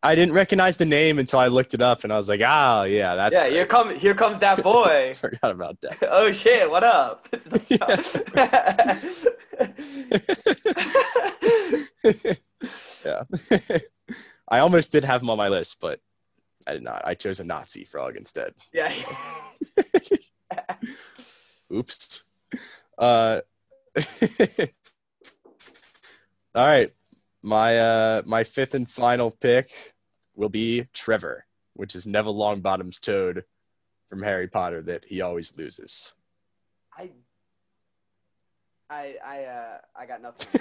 I 0.02 0.14
didn't 0.14 0.34
recognize 0.34 0.78
the 0.78 0.86
name 0.86 1.18
until 1.18 1.40
I 1.40 1.48
looked 1.48 1.74
it 1.74 1.82
up, 1.82 2.04
and 2.04 2.12
I 2.12 2.16
was 2.16 2.26
like, 2.26 2.40
oh 2.42 2.84
yeah, 2.84 3.16
that's. 3.16 3.34
yeah, 3.34 3.46
here 3.46 3.60
right. 3.60 3.68
come 3.68 3.94
here 3.94 4.14
comes 4.14 4.38
that 4.38 4.62
boy. 4.62 5.10
I 5.10 5.12
forgot 5.12 5.50
about 5.50 5.78
that. 5.82 5.98
oh 6.10 6.32
shit, 6.32 6.70
what 6.70 6.84
up? 6.84 7.28
yeah. 13.04 13.78
I 14.48 14.60
almost 14.60 14.90
did 14.90 15.04
have 15.04 15.20
him 15.20 15.28
on 15.28 15.36
my 15.36 15.48
list, 15.48 15.80
but 15.82 16.00
I 16.66 16.72
did 16.72 16.82
not. 16.82 17.02
I 17.04 17.12
chose 17.12 17.40
a 17.40 17.44
Nazi 17.44 17.84
frog 17.84 18.16
instead. 18.16 18.54
yeah. 18.72 18.90
Oops. 21.70 22.24
Uh, 22.96 23.40
all 26.54 26.66
right. 26.66 26.92
My 27.42 27.78
uh 27.78 28.22
my 28.26 28.44
fifth 28.44 28.74
and 28.74 28.88
final 28.88 29.30
pick 29.30 29.68
will 30.34 30.48
be 30.48 30.86
Trevor, 30.92 31.46
which 31.74 31.94
is 31.94 32.06
Neville 32.06 32.34
Longbottom's 32.34 32.98
toad 32.98 33.44
from 34.08 34.22
Harry 34.22 34.48
Potter 34.48 34.82
that 34.82 35.04
he 35.04 35.20
always 35.20 35.56
loses. 35.56 36.14
I 36.96 37.10
I 38.90 39.16
I 39.24 39.44
uh 39.44 39.78
I 39.96 40.06
got 40.06 40.20
nothing. 40.20 40.60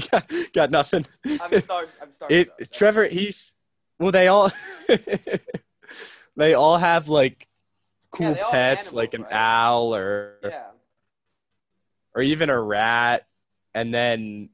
got, 0.10 0.32
got 0.52 0.70
nothing. 0.70 1.04
I'm 1.40 1.60
sorry. 1.60 1.86
I'm 2.00 2.10
sorry. 2.18 2.34
It. 2.34 2.72
Trevor, 2.72 3.06
he's 3.06 3.54
well 3.98 4.12
they 4.12 4.28
all 4.28 4.50
they 6.36 6.54
all 6.54 6.78
have 6.78 7.08
like 7.08 7.48
cool 8.10 8.34
have 8.34 8.50
pets 8.50 8.92
like 8.92 9.14
an 9.14 9.22
right? 9.22 9.32
owl 9.32 9.94
or 9.94 10.36
Yeah. 10.44 10.67
Or 12.14 12.22
even 12.22 12.50
a 12.50 12.60
rat, 12.60 13.26
and 13.74 13.92
then 13.92 14.50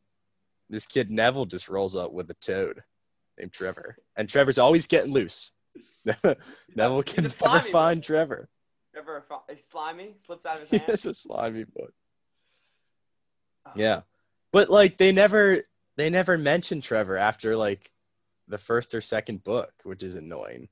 this 0.70 0.86
kid 0.86 1.10
Neville 1.10 1.46
just 1.46 1.68
rolls 1.68 1.94
up 1.96 2.12
with 2.12 2.30
a 2.30 2.34
toad 2.34 2.82
named 3.38 3.52
Trevor, 3.52 3.96
and 4.16 4.28
Trevor's 4.28 4.58
always 4.58 4.86
getting 4.86 5.12
loose. 5.12 5.52
Neville 6.74 7.02
He's 7.02 7.14
can 7.14 7.24
never 7.24 7.60
find 7.60 8.00
boy. 8.00 8.06
Trevor. 8.06 8.48
Trevor, 8.92 9.24
he's 9.50 9.64
slimy, 9.70 10.14
slips 10.24 10.46
out 10.46 10.60
of 10.62 10.68
his 10.68 10.80
hand. 10.80 10.90
is 10.90 11.06
a 11.06 11.14
slimy 11.14 11.64
boy. 11.64 11.86
Oh. 13.66 13.72
Yeah, 13.76 14.02
but 14.52 14.68
like 14.70 14.98
they 14.98 15.10
never 15.12 15.62
they 15.96 16.10
never 16.10 16.36
mention 16.38 16.80
Trevor 16.80 17.16
after 17.16 17.56
like 17.56 17.90
the 18.48 18.58
first 18.58 18.94
or 18.94 19.00
second 19.00 19.42
book, 19.42 19.72
which 19.84 20.02
is 20.02 20.14
annoying. 20.16 20.68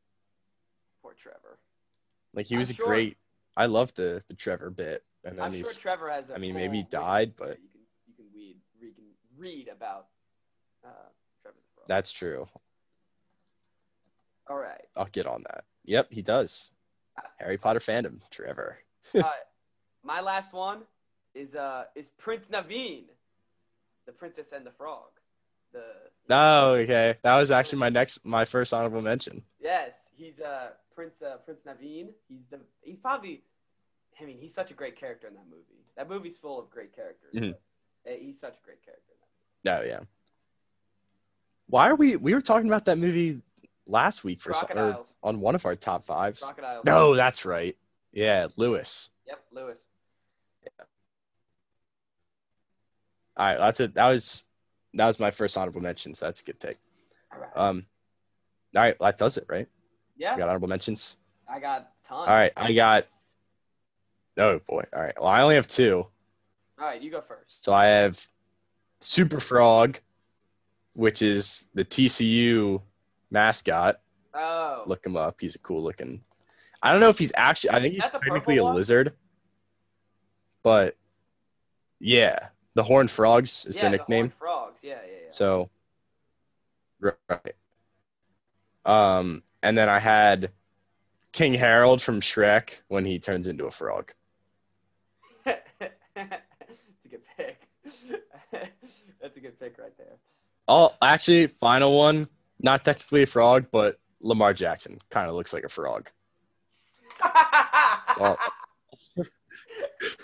Poor 1.03 1.15
Trevor. 1.21 1.59
Like 2.35 2.47
he 2.47 2.55
I'm 2.55 2.59
was 2.61 2.71
a 2.71 2.75
sure- 2.75 2.87
great. 2.87 3.17
I 3.57 3.67
love 3.67 3.93
the 3.95 4.23
the 4.29 4.35
Trevor 4.35 4.71
bit, 4.71 5.03
and 5.25 5.39
then 5.39 5.45
I'm 5.45 5.53
he's 5.53 5.65
sure 5.67 5.75
Trevor 5.75 6.11
has. 6.11 6.31
I 6.31 6.35
I 6.35 6.39
mean, 6.39 6.55
maybe 6.55 6.79
he 6.79 6.83
died, 6.85 7.33
but- 7.37 7.59
you 7.61 7.69
can 7.73 7.81
you 8.07 8.15
can 8.17 8.27
read 8.35 8.57
can 8.81 8.95
read 9.37 9.69
about 9.69 10.07
uh, 10.85 10.89
Trevor 11.43 11.57
the 11.77 11.83
that's 11.87 12.13
true. 12.13 12.47
All 14.49 14.59
right. 14.59 14.85
I'll 14.97 15.07
get 15.07 15.27
on 15.27 15.43
that. 15.51 15.65
Yep, 15.85 16.09
he 16.13 16.23
does. 16.23 16.73
Harry 17.39 17.59
Potter 17.59 17.81
fandom, 17.81 18.21
Trevor. 18.31 18.79
uh, 19.17 19.31
my 20.05 20.21
last 20.21 20.53
one 20.53 20.83
is 21.35 21.55
uh 21.55 21.85
is 21.95 22.07
Prince 22.19 22.47
Naveen, 22.49 23.05
the 24.07 24.13
Princess 24.13 24.47
and 24.55 24.65
the 24.67 24.71
Frog. 24.71 25.09
The 25.73 25.85
Oh, 26.31 26.75
okay. 26.75 27.15
That 27.23 27.37
was 27.37 27.51
actually 27.51 27.79
my 27.81 27.89
next, 27.89 28.25
my 28.25 28.45
first 28.45 28.73
honorable 28.73 29.03
mention. 29.03 29.43
yes, 29.61 29.93
he's 30.15 30.41
uh 30.41 30.71
Prince 30.95 31.21
uh, 31.23 31.37
Prince 31.45 31.61
Naveen. 31.67 32.09
He's 32.29 32.43
the 32.51 32.61
he's 32.83 32.99
probably. 32.99 33.43
I 34.23 34.25
mean, 34.27 34.39
he's 34.39 34.55
such 34.55 34.71
a 34.71 34.75
great 34.75 34.97
character 34.97 35.27
in 35.27 35.35
that 35.35 35.47
movie. 35.51 35.85
That 35.97 36.09
movie's 36.09 36.37
full 36.37 36.59
of 36.59 36.71
great 36.71 36.95
characters. 36.95 37.35
Mhm. 37.35 37.55
uh, 37.55 38.11
he's 38.19 38.41
such 38.41 38.57
a 38.57 38.65
great 38.65 38.83
character. 38.85 39.13
Oh, 39.67 39.83
yeah. 39.83 40.01
Why 41.67 41.89
are 41.91 41.95
we? 41.95 42.17
We 42.17 42.35
were 42.35 42.41
talking 42.41 42.69
about 42.69 42.85
that 42.87 42.99
movie 42.99 43.43
last 43.87 44.25
week 44.25 44.41
for 44.41 44.53
some, 44.55 44.69
or 44.77 45.07
on 45.23 45.41
one 45.41 45.55
of 45.55 45.65
our 45.67 45.75
top 45.75 46.05
fives. 46.05 46.41
Crocodile. 46.41 46.83
No, 46.85 47.15
that's 47.15 47.45
right. 47.45 47.77
Yeah, 48.13 48.49
Lewis. 48.57 49.11
Yep, 49.27 49.45
Lewis. 49.53 49.79
All 53.37 53.47
right, 53.47 53.59
that's 53.59 53.81
it. 53.81 53.95
That 53.95 54.09
was 54.09 54.45
that 54.95 55.07
was 55.07 55.19
my 55.19 55.31
first 55.31 55.57
honorable 55.57 55.81
mention. 55.81 56.15
So 56.15 56.27
that's 56.27 56.43
a 56.43 56.45
good 56.45 56.61
pick. 56.61 56.79
All 57.33 57.41
right. 57.41 57.51
Um, 57.55 57.87
all 58.77 58.83
right, 58.83 58.99
that 58.99 59.17
does 59.17 59.39
it, 59.39 59.47
right? 59.49 59.69
yeah, 60.17 60.35
We 60.35 60.41
got 60.41 60.49
honorable 60.49 60.69
mentions. 60.69 61.17
I 61.49 61.59
got 61.61 61.93
tons. 62.07 62.29
All 62.29 62.35
right, 62.35 62.53
I 62.57 62.73
got. 62.73 63.07
Oh 64.39 64.59
boy. 64.69 64.85
All 64.95 65.03
right. 65.03 65.15
Well, 65.19 65.29
I 65.29 65.43
only 65.43 65.57
have 65.57 65.67
two. 65.67 66.07
All 66.79 66.87
right, 66.89 67.01
you 67.01 67.11
go 67.11 67.21
first. 67.21 67.65
So 67.65 67.73
I 67.73 67.87
have 67.87 68.25
Super 69.01 69.41
Frog, 69.41 70.01
which 70.95 71.23
is 71.23 71.71
the 71.75 71.85
TCU 71.85 72.83
mascot. 73.31 74.01
Oh. 74.35 74.83
Look 74.87 75.05
him 75.05 75.17
up. 75.17 75.37
He's 75.41 75.55
a 75.55 75.59
cool 75.59 75.83
looking. 75.83 76.23
I 76.83 76.91
don't 76.91 77.01
know 77.01 77.09
if 77.09 77.19
he's 77.19 77.33
actually. 77.37 77.71
I 77.71 77.81
think 77.81 77.95
he's 77.95 78.03
the 78.03 78.19
technically 78.19 78.57
a 78.57 78.65
lizard, 78.65 79.13
but 80.63 80.97
yeah, 82.01 82.49
the 82.75 82.83
horned 82.83 83.11
frogs 83.11 83.67
is 83.67 83.77
yeah, 83.77 83.83
their 83.83 83.91
the 83.91 83.97
nickname. 83.99 84.25
horned 84.25 84.35
frogs. 84.35 84.79
Yeah, 84.83 84.99
yeah, 85.07 85.13
yeah. 85.25 85.31
So, 85.31 85.71
right. 87.01 87.53
Um, 88.85 89.45
and 89.63 89.79
then 89.79 89.89
I 89.89 90.01
had 90.01 90.51
King 91.33 91.55
Harold 91.55 92.03
from 92.03 92.21
Shrek 92.21 92.83
when 92.89 93.05
he 93.05 93.21
turns 93.21 93.47
into 93.47 93.67
a 93.67 93.71
frog. 93.71 94.13
That's 96.15 96.31
a 97.05 97.09
good 97.09 97.23
pick. 97.37 97.69
That's 99.21 99.37
a 99.37 99.41
good 99.41 99.59
pick 99.59 99.79
right 99.79 99.97
there. 99.97 100.17
Oh, 100.69 100.91
actually, 101.03 101.47
final 101.49 101.97
one. 101.97 102.29
Not 102.61 102.85
technically 102.85 103.23
a 103.23 103.27
frog, 103.27 103.67
but 103.73 103.99
Lamar 104.21 104.55
Jackson 104.55 104.99
kind 105.11 105.29
of 105.29 105.35
looks 105.35 105.53
like 105.53 105.65
a 105.65 105.69
frog. 105.69 106.11
So 107.23 107.29
I'll, 108.25 108.39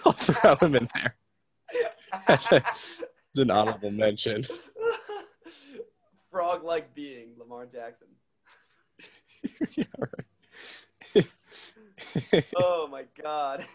I'll 0.06 0.12
throw 0.12 0.54
him 0.56 0.74
in 0.76 0.88
there. 0.94 1.14
That's 2.26 2.52
a- 2.52 2.62
It's 3.30 3.38
an 3.38 3.50
honorable 3.50 3.90
mention. 3.90 4.44
frog-like 6.30 6.94
being, 6.94 7.30
Lamar 7.38 7.66
Jackson. 7.66 8.08
yeah. 11.14 11.22
Oh 12.56 12.86
my 12.90 13.04
god. 13.22 13.66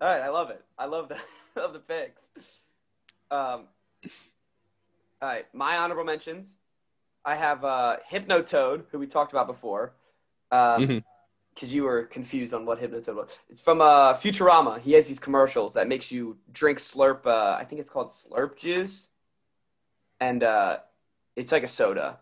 All 0.00 0.08
right, 0.08 0.20
I 0.22 0.28
love 0.28 0.50
it. 0.50 0.64
I 0.78 0.86
love 0.86 1.08
the 1.08 1.16
love 1.60 1.72
the 1.72 1.78
picks. 1.78 2.28
Um, 3.30 3.64
all 5.22 5.28
right, 5.28 5.46
my 5.54 5.76
honorable 5.78 6.04
mentions. 6.04 6.54
I 7.24 7.34
have 7.34 7.64
uh, 7.64 7.96
Hypnotoad, 8.10 8.84
who 8.90 8.98
we 8.98 9.06
talked 9.06 9.32
about 9.32 9.46
before, 9.48 9.94
because 10.50 10.86
Mhm. 10.88 11.02
you 11.62 11.82
were 11.84 12.04
confused 12.04 12.54
on 12.54 12.66
what 12.66 12.80
Hypnotoad 12.80 13.16
was. 13.16 13.28
It's 13.48 13.60
from 13.60 13.80
uh, 13.80 14.14
Futurama. 14.18 14.80
He 14.80 14.92
has 14.92 15.08
these 15.08 15.18
commercials 15.18 15.74
that 15.74 15.88
makes 15.88 16.10
you 16.12 16.38
drink 16.52 16.78
Slurp. 16.78 17.26
Uh, 17.26 17.56
I 17.58 17.64
think 17.64 17.80
it's 17.80 17.90
called 17.90 18.12
Slurp 18.12 18.58
juice, 18.58 19.08
and 20.20 20.42
uh, 20.42 20.78
it's 21.34 21.52
like 21.52 21.62
a 21.64 21.68
soda. 21.68 22.18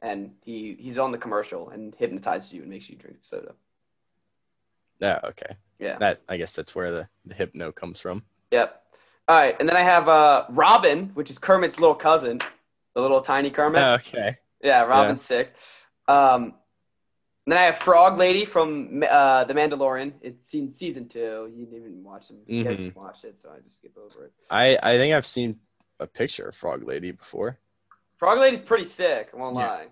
And 0.00 0.36
he 0.44 0.76
he's 0.78 0.96
on 0.98 1.10
the 1.12 1.18
commercial 1.18 1.70
and 1.70 1.94
hypnotizes 1.96 2.52
you 2.52 2.62
and 2.62 2.70
makes 2.70 2.88
you 2.88 2.96
drink 2.96 3.18
soda. 3.20 3.54
yeah, 5.00 5.20
okay. 5.24 5.56
Yeah. 5.78 5.98
That 5.98 6.20
I 6.28 6.36
guess 6.36 6.54
that's 6.54 6.74
where 6.74 6.90
the, 6.90 7.08
the 7.24 7.34
hypno 7.34 7.72
comes 7.72 8.00
from. 8.00 8.24
Yep. 8.50 8.82
All 9.28 9.36
right, 9.36 9.54
and 9.60 9.68
then 9.68 9.76
I 9.76 9.82
have 9.82 10.08
uh, 10.08 10.46
Robin, 10.48 11.10
which 11.14 11.30
is 11.30 11.38
Kermit's 11.38 11.78
little 11.78 11.94
cousin, 11.94 12.40
the 12.94 13.02
little 13.02 13.20
tiny 13.20 13.50
Kermit. 13.50 13.82
Okay. 14.00 14.30
yeah, 14.62 14.82
Robin's 14.84 15.22
sick. 15.22 15.52
Um, 16.08 16.54
then 17.46 17.58
I 17.58 17.62
have 17.62 17.76
Frog 17.78 18.16
Lady 18.18 18.46
from 18.46 19.04
uh, 19.08 19.44
The 19.44 19.52
Mandalorian. 19.52 20.14
It's 20.22 20.54
in 20.54 20.72
season 20.72 21.08
two. 21.08 21.52
You 21.54 21.66
didn't 21.66 21.80
even 21.88 22.02
watch 22.02 22.28
them. 22.28 22.38
You 22.46 22.64
Mhm. 22.64 22.68
didn't 22.68 22.96
watch 22.96 23.24
it, 23.24 23.38
so 23.38 23.50
I 23.50 23.60
just 23.60 23.76
skip 23.76 23.96
over 23.98 24.24
it. 24.26 24.32
I 24.50 24.78
I 24.82 24.96
think 24.96 25.14
I've 25.14 25.26
seen 25.26 25.60
a 26.00 26.06
picture 26.06 26.48
of 26.48 26.54
Frog 26.56 26.82
Lady 26.84 27.10
before. 27.10 27.58
Frog 28.16 28.38
Lady's 28.38 28.60
pretty 28.62 28.84
sick. 28.86 29.30
I 29.34 29.36
won't 29.36 29.56
Yeah. 29.56 29.68
lie. 29.68 29.86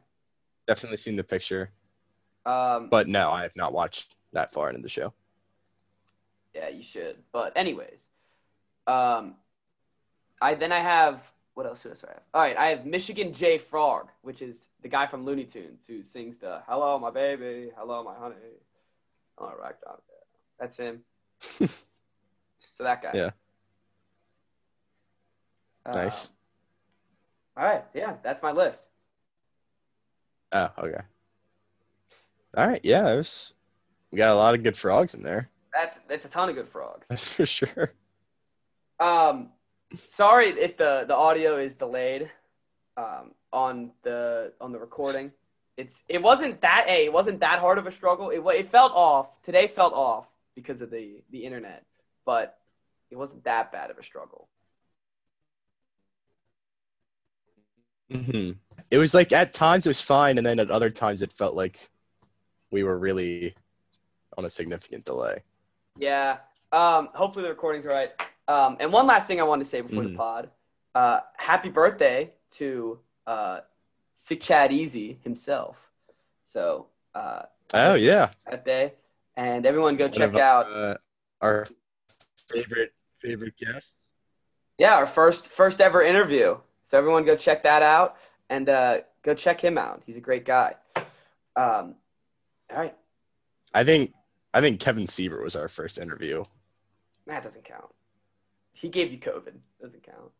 Definitely 0.67 0.97
seen 0.97 1.15
the 1.17 1.25
picture, 1.25 1.71
Um, 2.47 2.89
but 2.89 3.07
no, 3.07 3.31
I 3.31 3.43
have 3.43 3.55
not 3.57 3.73
watched 3.75 4.17
that 4.33 4.51
far 4.53 4.69
into 4.71 4.81
the 4.81 4.89
show. 4.89 5.13
Yeah, 6.57 6.69
you 6.69 6.83
should. 6.83 7.17
But 7.33 7.53
anyways, 7.55 8.01
um, 8.87 9.35
I 10.41 10.55
then 10.55 10.73
I 10.73 10.81
have 10.81 11.21
what 11.55 11.67
else 11.67 11.83
do 11.83 11.91
I 11.91 12.09
have? 12.09 12.23
All 12.35 12.41
right, 12.43 12.57
I 12.57 12.67
have 12.67 12.87
Michigan 12.87 13.33
J 13.33 13.59
Frog, 13.59 14.09
which 14.23 14.43
is 14.43 14.69
the 14.83 14.89
guy 14.89 15.07
from 15.07 15.25
Looney 15.25 15.45
Tunes 15.45 15.87
who 15.87 16.03
sings 16.03 16.39
the 16.39 16.63
"Hello, 16.67 16.99
my 16.99 17.11
baby, 17.11 17.71
hello, 17.77 18.03
my 18.03 18.15
honey." 18.15 18.37
All 19.39 19.55
right. 19.61 19.75
That's 20.59 20.77
him. 20.77 21.03
So 22.77 22.85
that 22.85 23.03
guy. 23.03 23.13
Yeah. 23.15 23.31
Uh, 25.87 25.95
Nice. 25.95 26.31
all 27.57 27.65
right, 27.65 27.85
yeah, 27.95 28.17
that's 28.23 28.43
my 28.43 28.53
list. 28.53 28.83
Oh, 30.53 30.71
okay. 30.79 31.01
All 32.55 32.69
right, 32.69 32.81
yeah, 32.83 33.03
there's 33.03 33.55
we 34.13 34.19
got 34.19 34.33
a 34.33 34.37
lot 34.37 34.55
of 34.55 34.63
good 34.63 34.77
frogs 34.77 35.15
in 35.15 35.23
there. 35.23 35.49
That's 35.75 35.99
that's 36.09 36.25
a 36.25 36.29
ton 36.29 36.49
of 36.49 36.55
good 36.55 36.69
frogs. 36.69 37.07
That's 37.09 37.35
for 37.35 37.47
sure. 37.47 37.93
Um, 38.99 39.51
sorry 39.93 40.49
if 40.49 40.77
the 40.77 41.05
the 41.07 41.15
audio 41.15 41.59
is 41.59 41.75
delayed, 41.75 42.31
um, 42.97 43.33
on 43.53 43.91
the 44.03 44.53
on 44.61 44.73
the 44.73 44.79
recording. 44.79 45.33
It's 45.77 46.03
it 46.09 46.23
wasn't 46.23 46.61
that 46.63 46.87
a 46.89 47.05
it 47.07 47.13
wasn't 47.13 47.41
that 47.41 47.59
hard 47.59 47.79
of 47.79 47.87
a 47.87 47.93
struggle. 47.93 48.31
It 48.31 48.43
it 48.55 48.71
felt 48.71 48.93
off 48.95 49.43
today. 49.43 49.69
Felt 49.69 49.93
off 49.93 50.27
because 50.55 50.81
of 50.81 50.91
the 50.91 51.23
the 51.31 51.45
internet, 51.45 51.85
but 52.25 52.59
it 53.11 53.17
wasn't 53.17 53.45
that 53.45 53.73
bad 53.73 53.91
of 53.91 53.99
a 53.99 54.03
struggle. 54.03 54.49
hmm 58.11 58.53
It 58.91 58.99
was 58.99 59.15
like 59.15 59.33
at 59.33 59.53
times 59.53 59.87
it 59.87 59.91
was 59.91 60.01
fine, 60.01 60.39
and 60.39 60.47
then 60.47 60.59
at 60.59 60.71
other 60.71 60.91
times 60.91 61.21
it 61.21 61.33
felt 61.33 61.55
like 61.55 61.91
we 62.71 62.83
were 62.83 62.99
really 62.99 63.55
on 64.39 64.45
a 64.45 64.51
significant 64.51 65.05
delay. 65.05 65.43
Yeah. 65.99 66.39
Um, 66.73 67.09
hopefully 67.15 67.45
the 67.45 67.51
recording's 67.51 67.85
right. 67.87 68.11
Um, 68.49 68.77
and 68.81 68.93
one 68.93 69.07
last 69.07 69.27
thing 69.27 69.41
I 69.41 69.45
wanted 69.45 69.65
to 69.65 69.71
say 69.71 69.81
before 69.81 70.03
the 70.03 70.11
Mhm. 70.11 70.17
pod. 70.17 70.51
Uh, 70.95 71.21
happy 71.37 71.69
birthday 71.69 72.33
to 72.53 72.99
uh, 73.27 73.61
Sick 74.17 74.41
Chad 74.41 74.73
Easy 74.73 75.19
himself. 75.25 75.77
So 76.45 76.87
uh, 77.15 77.43
Oh 77.75 77.95
yeah, 77.95 78.31
that 78.49 78.65
day, 78.65 78.95
and 79.37 79.67
everyone 79.67 79.97
go 79.97 80.05
One 80.05 80.13
check 80.13 80.29
of, 80.29 80.37
out. 80.37 80.67
uh, 80.71 80.97
our 81.41 81.67
favorite 82.49 82.93
favorite 83.19 83.57
guest. 83.57 84.03
Yeah, 84.79 84.95
our 84.95 85.07
first 85.07 85.49
first 85.49 85.81
ever 85.81 86.03
interview. 86.03 86.59
So 86.89 86.99
everyone 86.99 87.25
go 87.25 87.35
check 87.37 87.63
that 87.65 87.83
out 87.83 88.17
and 88.49 88.69
uh, 88.69 88.99
go 89.23 89.35
check 89.35 89.61
him 89.61 89.77
out. 89.77 90.03
He's 90.07 90.17
a 90.17 90.21
great 90.21 90.45
guy. 90.45 90.75
Um, 91.57 91.97
all 92.71 92.77
right, 92.79 92.95
I 93.75 93.83
think 93.85 94.13
I 94.57 94.63
think 94.63 94.81
Kevin 94.81 95.07
Siebert 95.07 95.45
was 95.45 95.55
our 95.55 95.69
first 95.69 95.99
interview. 95.99 96.43
that 97.27 97.43
doesn't 97.43 97.67
count. 97.67 97.93
He 98.73 98.89
gave 98.89 99.13
you 99.13 99.19
COVID. 99.19 99.53
Doesn't 99.83 100.03
count. 100.03 100.33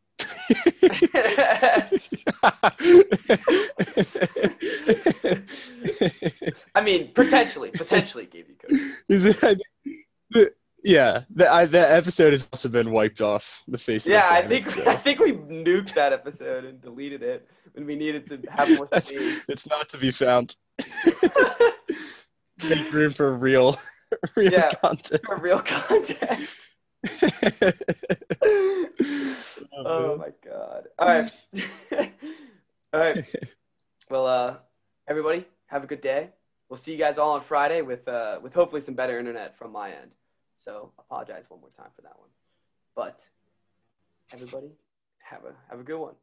I 6.75 6.81
mean, 6.83 7.13
potentially, 7.13 7.71
potentially 7.73 8.25
gave 8.25 8.49
you 8.49 8.55
COVID. 8.55 9.61
It? 10.35 10.57
yeah, 10.83 11.21
the, 11.29 11.53
I, 11.53 11.67
the 11.67 11.81
episode 11.93 12.33
has 12.33 12.49
also 12.51 12.71
been 12.71 12.93
wiped 12.93 13.21
off 13.21 13.63
the 13.69 13.77
face. 13.77 14.07
Yeah, 14.07 14.23
of 14.25 14.31
the 14.31 14.35
I 14.35 14.47
think 14.47 14.67
so. 14.67 14.87
I 14.87 14.97
think 14.97 15.21
we 15.21 15.33
nuked 15.33 15.93
that 15.93 16.15
episode 16.15 16.65
and 16.65 16.81
deleted 16.81 17.23
it 17.23 17.47
when 17.75 17.85
we 17.85 17.97
needed 17.97 18.27
to 18.29 18.41
have 18.51 18.75
more 18.79 18.89
space. 18.95 19.45
it's 19.47 19.69
not 19.69 19.91
to 19.91 19.99
be 19.99 20.11
found. 20.11 20.57
Make 22.67 22.91
room 22.91 23.13
for 23.13 23.35
real, 23.35 23.77
real 24.37 24.53
Yeah. 24.53 24.69
content. 24.69 25.23
For 25.25 25.37
real 25.39 25.61
content. 25.61 26.57
Oh 29.89 30.17
my 30.19 30.31
god. 30.45 30.89
All 30.99 31.07
right. 31.07 31.47
all 32.93 33.01
right. 33.01 33.25
Well, 34.11 34.27
uh, 34.27 34.57
everybody, 35.09 35.47
have 35.67 35.85
a 35.85 35.87
good 35.87 36.01
day. 36.01 36.31
We'll 36.69 36.77
see 36.77 36.93
you 36.93 36.99
guys 36.99 37.19
all 37.19 37.33
on 37.33 37.43
Friday 37.43 37.83
with 37.83 38.07
uh, 38.09 38.39
with 38.43 38.53
hopefully 38.53 38.81
some 38.81 38.95
better 38.95 39.19
internet 39.19 39.57
from 39.57 39.73
my 39.73 39.91
end. 39.91 40.13
So 40.59 40.93
apologize 40.99 41.45
one 41.49 41.61
more 41.61 41.71
time 41.71 41.91
for 41.95 42.03
that 42.03 42.19
one. 42.19 42.31
But 42.95 43.21
everybody, 44.33 44.73
have 45.19 45.45
a 45.45 45.55
have 45.71 45.81
a 45.81 45.85
good 45.85 45.99
one. 45.99 46.15